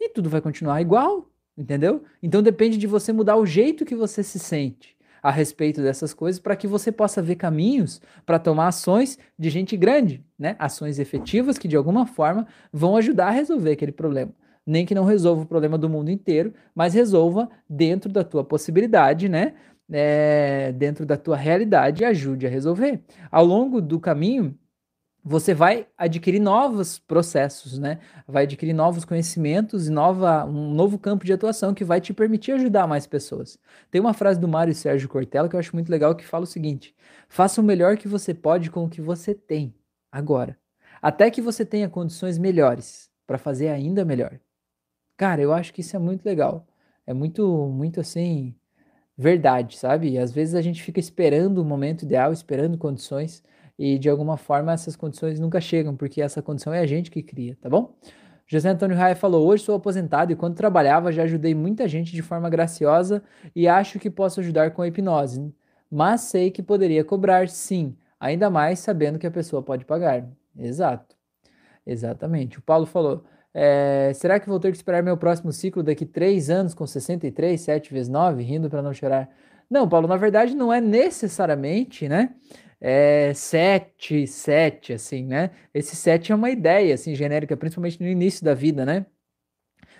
[0.00, 2.02] e tudo vai continuar igual, entendeu?
[2.22, 6.40] Então depende de você mudar o jeito que você se sente a respeito dessas coisas
[6.40, 10.56] para que você possa ver caminhos para tomar ações de gente grande, né?
[10.58, 14.32] Ações efetivas que de alguma forma vão ajudar a resolver aquele problema.
[14.64, 19.28] Nem que não resolva o problema do mundo inteiro, mas resolva dentro da tua possibilidade,
[19.28, 19.54] né?
[19.92, 23.00] é, dentro da tua realidade e ajude a resolver.
[23.30, 24.56] Ao longo do caminho,
[25.24, 28.00] você vai adquirir novos processos, né?
[28.26, 32.52] Vai adquirir novos conhecimentos e nova, um novo campo de atuação que vai te permitir
[32.52, 33.58] ajudar mais pessoas.
[33.90, 36.46] Tem uma frase do Mário Sérgio Cortella que eu acho muito legal que fala o
[36.46, 36.94] seguinte:
[37.28, 39.74] faça o melhor que você pode com o que você tem
[40.10, 40.58] agora,
[41.00, 44.40] até que você tenha condições melhores para fazer ainda melhor.
[45.16, 46.66] Cara, eu acho que isso é muito legal.
[47.06, 48.54] É muito, muito assim,
[49.16, 50.10] verdade, sabe?
[50.10, 53.42] E às vezes a gente fica esperando o momento ideal, esperando condições,
[53.78, 57.22] e de alguma forma essas condições nunca chegam, porque essa condição é a gente que
[57.22, 57.94] cria, tá bom?
[58.46, 62.22] José Antônio Raia falou: Hoje sou aposentado e quando trabalhava já ajudei muita gente de
[62.22, 63.22] forma graciosa
[63.54, 65.54] e acho que posso ajudar com a hipnose,
[65.90, 70.28] mas sei que poderia cobrar sim, ainda mais sabendo que a pessoa pode pagar.
[70.56, 71.16] Exato,
[71.86, 72.58] exatamente.
[72.58, 76.48] O Paulo falou: é, será que vou ter que esperar meu próximo ciclo daqui três
[76.48, 79.28] anos com 63, 7 vezes 9, rindo para não chorar?
[79.68, 82.34] Não, Paulo, na verdade não é necessariamente, né?
[82.84, 85.50] É 7, 7, assim, né?
[85.72, 89.06] Esse 7 é uma ideia, assim, genérica, principalmente no início da vida, né?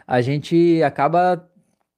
[0.06, 1.48] A gente acaba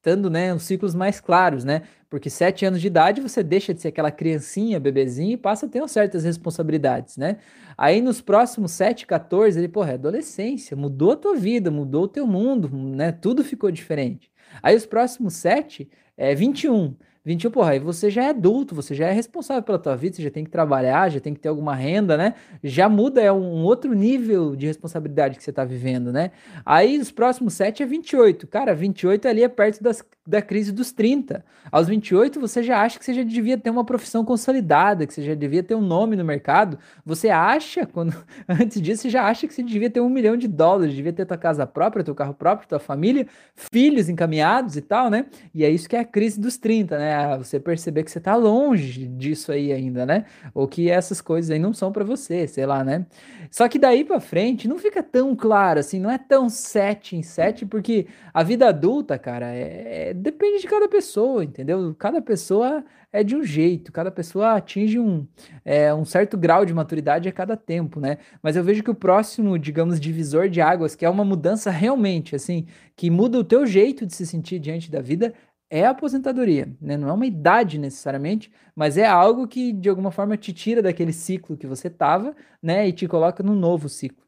[0.04, 1.82] dando, né, os ciclos mais claros, né?
[2.10, 5.68] Porque sete anos de idade você deixa de ser aquela criancinha, bebezinho e passa a
[5.68, 7.38] ter certas responsabilidades, né?
[7.76, 12.08] Aí nos próximos 7, 14, ele, porra, é adolescência, mudou a tua vida, mudou o
[12.08, 13.10] teu mundo, né?
[13.10, 14.30] Tudo ficou diferente.
[14.62, 16.94] Aí os próximos 7 é 21.
[17.24, 20.22] 21, porra, aí você já é adulto, você já é responsável pela tua vida, você
[20.22, 22.34] já tem que trabalhar, já tem que ter alguma renda, né?
[22.62, 26.32] Já muda, é um outro nível de responsabilidade que você tá vivendo, né?
[26.66, 28.46] Aí os próximos 7 é 28.
[28.46, 31.44] Cara, 28 ali é perto das, da crise dos 30.
[31.70, 35.22] Aos 28 você já acha que você já devia ter uma profissão consolidada, que você
[35.22, 36.78] já devia ter um nome no mercado.
[37.04, 38.14] Você acha, quando
[38.48, 41.26] antes disso, você já acha que você devia ter um milhão de dólares, devia ter
[41.26, 45.26] tua casa própria, teu carro próprio, tua família, filhos encaminhados e tal, né?
[45.54, 47.36] E é isso que é a crise dos 30, né?
[47.38, 50.24] Você perceber que você tá longe disso aí ainda, né?
[50.54, 53.04] Ou que essas coisas aí não são para você, sei lá, né?
[53.50, 57.22] Só que daí para frente não fica tão claro assim, não é tão sete em
[57.22, 61.94] sete, porque a vida adulta, cara, é, é, depende de cada pessoa, entendeu?
[61.98, 65.26] Cada pessoa é de um jeito, cada pessoa atinge um,
[65.64, 68.18] é, um certo grau de maturidade a cada tempo, né?
[68.42, 72.34] Mas eu vejo que o próximo, digamos, divisor de águas, que é uma mudança realmente,
[72.34, 75.34] assim, que muda o teu jeito de se sentir diante da vida,
[75.70, 76.96] é a aposentadoria, né?
[76.96, 81.12] Não é uma idade necessariamente, mas é algo que de alguma forma te tira daquele
[81.12, 82.88] ciclo que você tava, né?
[82.88, 84.23] E te coloca num novo ciclo.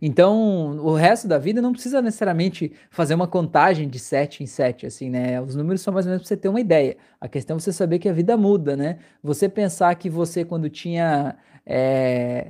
[0.00, 4.86] Então, o resto da vida não precisa necessariamente fazer uma contagem de 7 em 7,
[4.86, 5.40] assim, né?
[5.40, 6.96] Os números são mais ou menos para você ter uma ideia.
[7.20, 8.98] A questão é você saber que a vida muda, né?
[9.22, 11.36] Você pensar que você, quando tinha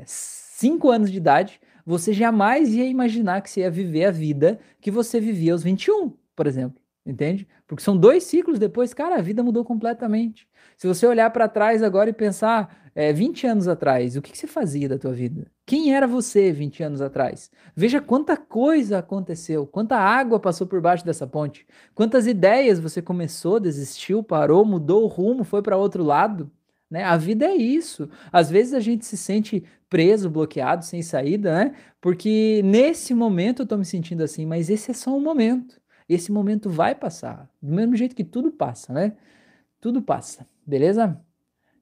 [0.05, 4.59] 5 é, anos de idade, você jamais ia imaginar que você ia viver a vida
[4.81, 7.49] que você vivia aos 21, por exemplo entende?
[7.67, 10.47] Porque são dois ciclos depois, cara, a vida mudou completamente.
[10.77, 14.39] Se você olhar para trás agora e pensar, é, 20 anos atrás, o que, que,
[14.39, 15.47] você fazia da tua vida?
[15.65, 17.49] Quem era você 20 anos atrás?
[17.73, 23.61] Veja quanta coisa aconteceu, quanta água passou por baixo dessa ponte, quantas ideias você começou,
[23.61, 26.51] desistiu, parou, mudou o rumo, foi para outro lado.
[26.91, 27.05] Né?
[27.05, 28.11] A vida é isso.
[28.33, 31.77] Às vezes a gente se sente preso, bloqueado, sem saída, né?
[32.01, 35.81] Porque nesse momento eu tô me sentindo assim, mas esse é só um momento.
[36.09, 39.13] Esse momento vai passar, do mesmo jeito que tudo passa, né?
[39.81, 41.17] Tudo passa, beleza?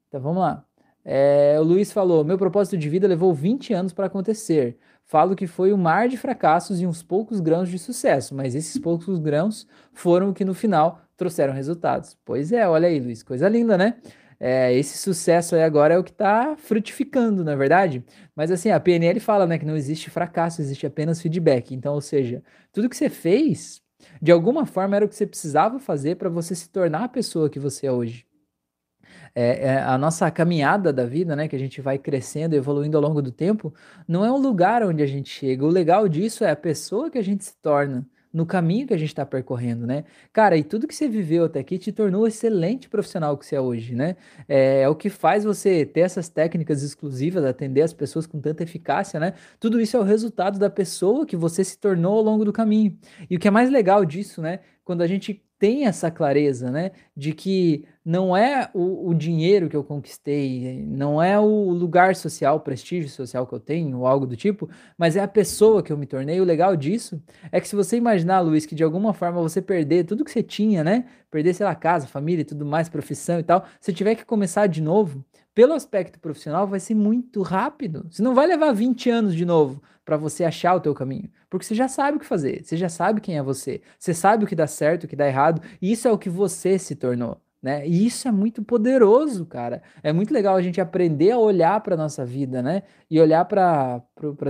[0.08, 0.65] Então vamos lá.
[1.09, 4.76] É, o Luiz falou: meu propósito de vida levou 20 anos para acontecer.
[5.04, 8.76] Falo que foi um mar de fracassos e uns poucos grãos de sucesso, mas esses
[8.76, 12.18] poucos grãos foram o que no final trouxeram resultados.
[12.24, 13.94] Pois é, olha aí, Luiz, coisa linda, né?
[14.38, 18.04] É, esse sucesso aí agora é o que está frutificando, na é verdade.
[18.34, 21.72] Mas assim, a PNL fala, né, que não existe fracasso, existe apenas feedback.
[21.72, 22.42] Então, ou seja,
[22.72, 23.80] tudo que você fez
[24.20, 27.48] de alguma forma era o que você precisava fazer para você se tornar a pessoa
[27.48, 28.26] que você é hoje.
[29.39, 33.03] É, é, a nossa caminhada da vida, né, que a gente vai crescendo, evoluindo ao
[33.03, 33.74] longo do tempo,
[34.09, 35.62] não é um lugar onde a gente chega.
[35.62, 38.07] O legal disso é a pessoa que a gente se torna
[38.37, 40.05] no caminho que a gente está percorrendo, né?
[40.30, 43.57] Cara, e tudo que você viveu até aqui te tornou o excelente profissional que você
[43.57, 44.14] é hoje, né?
[44.47, 48.62] É, é, o que faz você ter essas técnicas exclusivas, atender as pessoas com tanta
[48.62, 49.32] eficácia, né?
[49.59, 52.99] Tudo isso é o resultado da pessoa que você se tornou ao longo do caminho.
[53.30, 54.61] E o que é mais legal disso, né?
[54.87, 56.93] Quando a gente tem essa clareza, né?
[57.16, 62.61] De que não é o, o, dinheiro que eu conquistei, não é o lugar social,
[62.61, 65.99] prestígio social que eu tenho, ou algo do tipo, mas é a pessoa que eu
[65.99, 66.41] me tornei.
[66.41, 67.20] O legal disso
[67.51, 70.43] é que se você imaginar, Luiz, que de alguma forma você perder tudo que você
[70.43, 71.07] tinha, né?
[71.32, 74.68] Perder, sei lá, casa, família e tudo mais, profissão e tal, se tiver que começar
[74.68, 78.07] de novo, pelo aspecto profissional, vai ser muito rápido.
[78.09, 81.66] Você não vai levar 20 anos de novo para você achar o teu caminho, porque
[81.66, 84.46] você já sabe o que fazer, você já sabe quem é você, você sabe o
[84.46, 87.38] que dá certo, o que dá errado, e isso é o que você se tornou
[87.66, 87.84] né?
[87.84, 89.82] E isso é muito poderoso, cara.
[90.00, 92.84] É muito legal a gente aprender a olhar para nossa vida, né?
[93.11, 94.00] E olhar para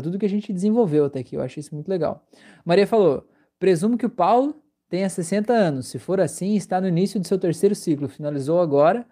[0.02, 1.34] tudo que a gente desenvolveu até aqui.
[1.34, 2.22] Eu acho isso muito legal.
[2.62, 3.26] Maria falou:
[3.58, 4.54] presumo que o Paulo
[4.90, 5.86] tenha 60 anos.
[5.86, 8.06] Se for assim, está no início do seu terceiro ciclo.
[8.06, 9.06] Finalizou agora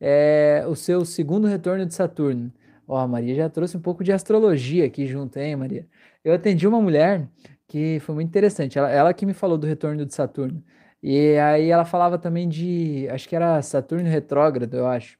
[0.00, 2.52] é, o seu segundo retorno de Saturno.
[2.88, 5.88] Ó, a Maria já trouxe um pouco de astrologia aqui junto, hein, Maria?
[6.24, 7.30] Eu atendi uma mulher
[7.66, 8.78] que foi muito interessante.
[8.78, 10.64] Ela, ela que me falou do retorno de Saturno.
[11.02, 15.18] E aí ela falava também de, acho que era Saturno retrógrado, eu acho.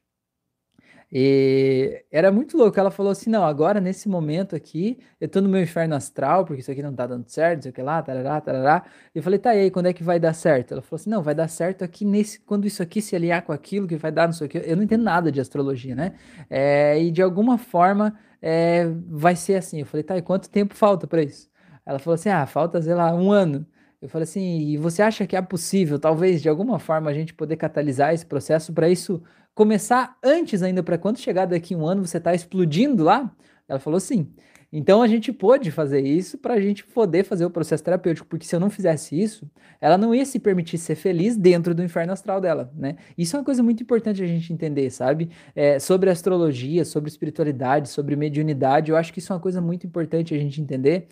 [1.11, 2.79] E era muito louco.
[2.79, 6.61] Ela falou assim: não, agora nesse momento aqui, eu tô no meu inferno astral, porque
[6.61, 8.83] isso aqui não tá dando certo, não sei o que lá, tarará, tarará.
[9.13, 10.73] E eu falei: tá, e aí, quando é que vai dar certo?
[10.73, 13.51] Ela falou assim: não, vai dar certo aqui nesse, quando isso aqui se aliar com
[13.51, 14.59] aquilo, que vai dar, não sei o que.
[14.59, 16.13] Eu não entendo nada de astrologia, né?
[16.49, 19.79] É, e de alguma forma é, vai ser assim.
[19.79, 21.49] Eu falei: tá, e quanto tempo falta para isso?
[21.85, 23.65] Ela falou assim: ah, falta, sei lá, um ano.
[24.01, 27.33] Eu falei assim, e você acha que é possível, talvez, de alguma forma, a gente
[27.33, 29.21] poder catalisar esse processo para isso
[29.59, 33.29] começar antes ainda, para quando chegar daqui um ano você está explodindo lá?
[33.67, 34.31] Ela falou sim.
[34.71, 38.45] Então a gente pôde fazer isso para a gente poder fazer o processo terapêutico, porque
[38.45, 39.51] se eu não fizesse isso,
[39.81, 42.95] ela não ia se permitir ser feliz dentro do inferno astral dela, né?
[43.17, 45.29] Isso é uma coisa muito importante a gente entender, sabe?
[45.53, 49.85] É, sobre astrologia, sobre espiritualidade, sobre mediunidade, eu acho que isso é uma coisa muito
[49.85, 51.07] importante a gente entender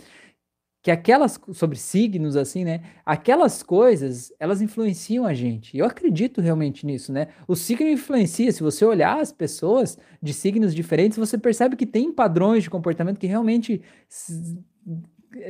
[0.87, 2.79] que aquelas sobre signos assim, né?
[3.05, 5.77] Aquelas coisas, elas influenciam a gente.
[5.77, 7.27] Eu acredito realmente nisso, né?
[7.45, 12.09] O signo influencia, se você olhar as pessoas de signos diferentes, você percebe que tem
[12.09, 13.81] padrões de comportamento que realmente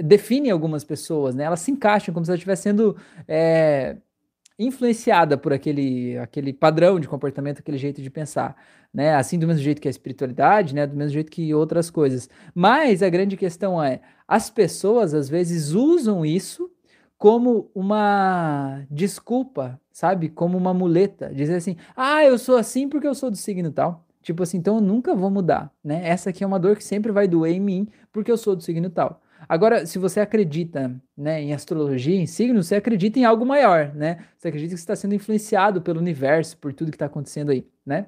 [0.03, 1.43] definem algumas pessoas, né?
[1.43, 3.97] Elas se encaixam como se ela estivesse sendo é,
[4.59, 8.55] influenciada por aquele, aquele padrão de comportamento, aquele jeito de pensar,
[8.93, 9.15] né?
[9.15, 10.87] Assim do mesmo jeito que a espiritualidade, né?
[10.87, 12.29] Do mesmo jeito que outras coisas.
[12.55, 16.71] Mas a grande questão é, as pessoas às vezes usam isso
[17.17, 20.29] como uma desculpa, sabe?
[20.29, 24.05] Como uma muleta, dizer assim: "Ah, eu sou assim porque eu sou do signo tal".
[24.21, 26.01] Tipo assim, então eu nunca vou mudar, né?
[26.07, 28.63] Essa aqui é uma dor que sempre vai doer em mim porque eu sou do
[28.63, 29.21] signo tal.
[29.47, 34.25] Agora, se você acredita né, em astrologia, em signos, você acredita em algo maior, né?
[34.37, 37.65] Você acredita que você está sendo influenciado pelo universo, por tudo que está acontecendo aí,
[37.85, 38.07] né?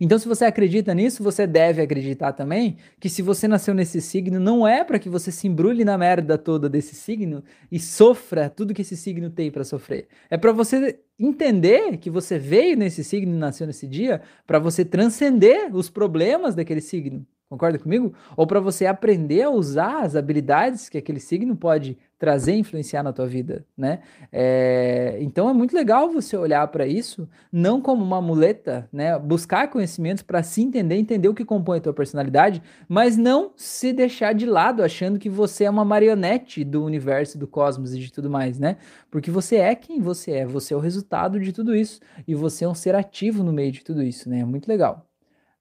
[0.00, 4.38] Então, se você acredita nisso, você deve acreditar também que se você nasceu nesse signo,
[4.40, 8.74] não é para que você se embrulhe na merda toda desse signo e sofra tudo
[8.74, 10.08] que esse signo tem para sofrer.
[10.30, 14.84] É para você entender que você veio nesse signo e nasceu nesse dia para você
[14.84, 17.26] transcender os problemas daquele signo.
[17.48, 18.12] Concorda comigo?
[18.36, 23.02] Ou para você aprender a usar as habilidades que aquele signo pode trazer e influenciar
[23.02, 24.00] na tua vida, né?
[24.30, 29.18] É, então é muito legal você olhar para isso não como uma muleta, né?
[29.18, 33.94] Buscar conhecimentos para se entender, entender o que compõe a tua personalidade, mas não se
[33.94, 38.12] deixar de lado achando que você é uma marionete do universo, do cosmos e de
[38.12, 38.76] tudo mais, né?
[39.10, 42.66] Porque você é quem você é, você é o resultado de tudo isso e você
[42.66, 44.40] é um ser ativo no meio de tudo isso, né?
[44.40, 45.06] É muito legal.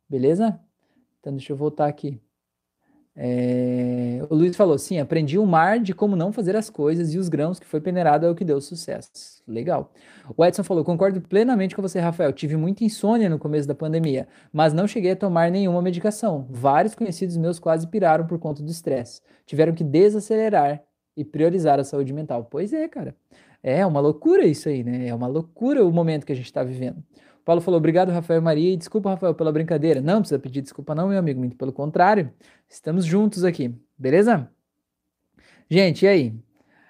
[0.09, 0.59] Beleza?
[1.27, 2.21] Então, deixa eu voltar aqui.
[3.13, 7.17] É, o Luiz falou: sim, aprendi o mar de como não fazer as coisas e
[7.17, 9.43] os grãos que foi peneirado é o que deu sucesso.
[9.45, 9.91] Legal.
[10.37, 12.31] O Edson falou: concordo plenamente com você, Rafael.
[12.31, 16.47] Tive muita insônia no começo da pandemia, mas não cheguei a tomar nenhuma medicação.
[16.49, 19.21] Vários conhecidos meus quase piraram por conta do estresse.
[19.45, 20.81] Tiveram que desacelerar
[21.17, 22.47] e priorizar a saúde mental.
[22.49, 23.13] Pois é, cara.
[23.61, 25.07] É uma loucura isso aí, né?
[25.07, 27.03] É uma loucura o momento que a gente está vivendo.
[27.47, 30.01] Paulo falou: obrigado, Rafael Maria, e desculpa, Rafael, pela brincadeira.
[30.01, 32.29] Não precisa pedir desculpa, não, meu amigo, muito pelo contrário.
[32.67, 34.51] Estamos juntos aqui, beleza?
[35.69, 36.35] Gente, e aí?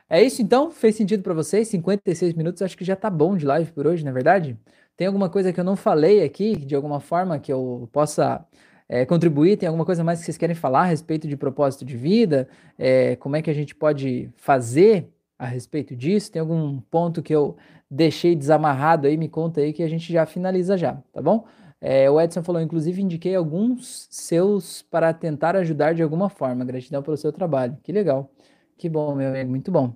[0.09, 0.71] É isso então?
[0.71, 1.67] Fez sentido para vocês?
[1.67, 4.57] 56 minutos, acho que já tá bom de live por hoje, não é verdade?
[4.95, 8.43] Tem alguma coisa que eu não falei aqui, de alguma forma que eu possa
[8.89, 9.57] é, contribuir?
[9.57, 12.49] Tem alguma coisa mais que vocês querem falar a respeito de propósito de vida?
[12.79, 15.07] É, como é que a gente pode fazer
[15.37, 16.31] a respeito disso?
[16.31, 17.55] Tem algum ponto que eu
[17.89, 21.45] deixei desamarrado aí, me conta aí que a gente já finaliza já, tá bom?
[21.79, 26.65] É, o Edson falou, inclusive indiquei alguns seus para tentar ajudar de alguma forma.
[26.65, 27.77] Gratidão pelo seu trabalho.
[27.83, 28.31] Que legal.
[28.77, 29.95] Que bom, meu amigo, muito bom.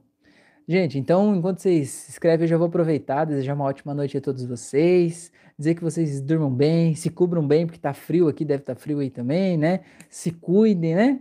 [0.68, 4.46] Gente, então, enquanto vocês escrevem, eu já vou aproveitar, desejar uma ótima noite a todos
[4.46, 8.76] vocês, dizer que vocês durmam bem, se cubram bem, porque tá frio aqui, deve estar
[8.76, 9.82] tá frio aí também, né?
[10.10, 11.20] Se cuidem, né?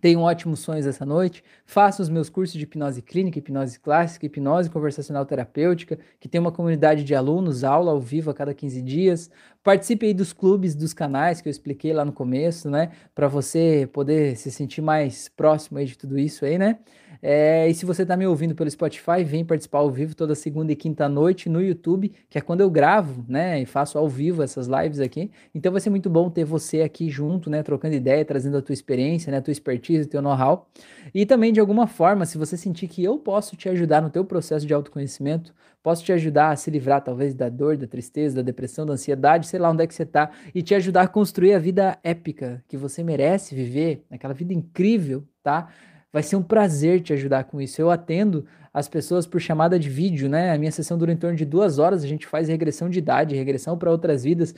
[0.00, 1.42] Tenho ótimos sonhos essa noite.
[1.66, 6.52] Faço os meus cursos de hipnose clínica, hipnose clássica, hipnose conversacional terapêutica, que tem uma
[6.52, 9.30] comunidade de alunos, aula ao vivo a cada 15 dias.
[9.62, 12.92] Participe aí dos clubes, dos canais que eu expliquei lá no começo, né?
[13.14, 16.78] Para você poder se sentir mais próximo aí de tudo isso aí, né?
[17.22, 20.72] É, e se você está me ouvindo pelo Spotify, vem participar ao vivo toda segunda
[20.72, 23.60] e quinta noite no YouTube, que é quando eu gravo, né?
[23.60, 25.30] E faço ao vivo essas lives aqui.
[25.54, 27.62] Então vai ser muito bom ter você aqui junto, né?
[27.62, 29.38] Trocando ideia, trazendo a tua experiência, né?
[29.38, 30.70] A tua expertise, o teu know-how.
[31.14, 34.24] E também, de alguma forma, se você sentir que eu posso te ajudar no teu
[34.24, 35.52] processo de autoconhecimento,
[35.82, 39.46] posso te ajudar a se livrar, talvez, da dor, da tristeza, da depressão, da ansiedade,
[39.46, 42.62] sei lá onde é que você tá, e te ajudar a construir a vida épica
[42.68, 45.68] que você merece viver, aquela vida incrível, tá?
[46.12, 47.80] Vai ser um prazer te ajudar com isso.
[47.80, 50.52] Eu atendo as pessoas por chamada de vídeo, né?
[50.52, 52.02] A minha sessão dura em torno de duas horas.
[52.02, 54.54] A gente faz regressão de idade, regressão para outras vidas,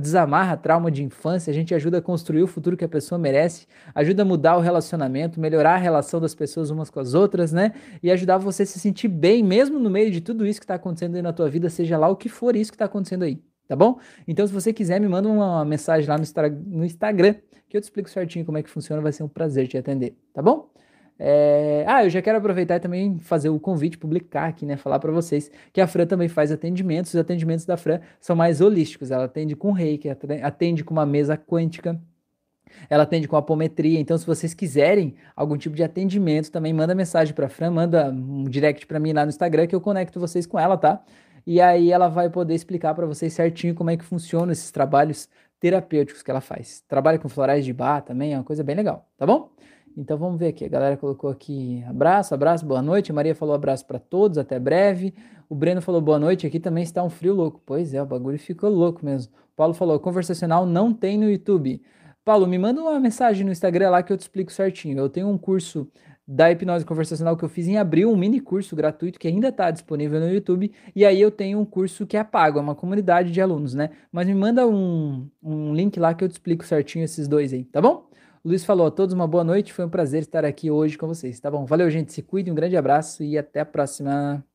[0.00, 1.50] desamarra trauma de infância.
[1.50, 4.60] A gente ajuda a construir o futuro que a pessoa merece, ajuda a mudar o
[4.60, 7.72] relacionamento, melhorar a relação das pessoas umas com as outras, né?
[8.02, 10.74] E ajudar você a se sentir bem, mesmo no meio de tudo isso que está
[10.74, 13.40] acontecendo aí na tua vida, seja lá o que for isso que está acontecendo aí
[13.66, 13.98] tá bom?
[14.26, 17.34] Então, se você quiser, me manda uma mensagem lá no, Instagram,
[17.68, 20.16] que eu te explico certinho como é que funciona, vai ser um prazer te atender,
[20.32, 20.70] tá bom?
[21.18, 21.84] É...
[21.86, 24.76] Ah, eu já quero aproveitar e também fazer o convite, publicar aqui, né?
[24.76, 27.14] Falar para vocês que a Fran também faz atendimentos.
[27.14, 29.10] Os atendimentos da Fran são mais holísticos.
[29.10, 30.08] Ela atende com reiki,
[30.42, 32.00] atende com uma mesa quântica,
[32.90, 33.98] ela atende com apometria.
[33.98, 38.44] Então, se vocês quiserem algum tipo de atendimento, também manda mensagem para Fran, manda um
[38.44, 41.02] direct para mim lá no Instagram que eu conecto vocês com ela, tá?
[41.46, 45.28] e aí ela vai poder explicar para vocês certinho como é que funcionam esses trabalhos
[45.60, 46.82] terapêuticos que ela faz.
[46.88, 49.50] Trabalha com florais de bar também, é uma coisa bem legal, tá bom?
[49.96, 50.64] Então vamos ver aqui.
[50.64, 53.10] A galera colocou aqui abraço, abraço, boa noite.
[53.10, 55.14] A Maria falou abraço para todos, até breve.
[55.48, 56.46] O Breno falou boa noite.
[56.46, 57.62] Aqui também está um frio louco.
[57.64, 59.32] Pois é, o bagulho ficou louco mesmo.
[59.32, 61.82] O Paulo falou conversacional não tem no YouTube.
[62.22, 64.98] Paulo, me manda uma mensagem no Instagram lá que eu te explico certinho.
[64.98, 65.88] Eu tenho um curso
[66.28, 69.70] da hipnose conversacional que eu fiz em abril, um mini curso gratuito que ainda está
[69.70, 70.72] disponível no YouTube.
[70.94, 73.90] E aí eu tenho um curso que é pago, é uma comunidade de alunos, né?
[74.12, 77.64] Mas me manda um, um link lá que eu te explico certinho esses dois aí,
[77.64, 78.10] tá bom?
[78.46, 81.40] Luiz falou a todos uma boa noite, foi um prazer estar aqui hoje com vocês,
[81.40, 81.66] tá bom?
[81.66, 84.46] Valeu, gente, se cuide, um grande abraço e até a próxima.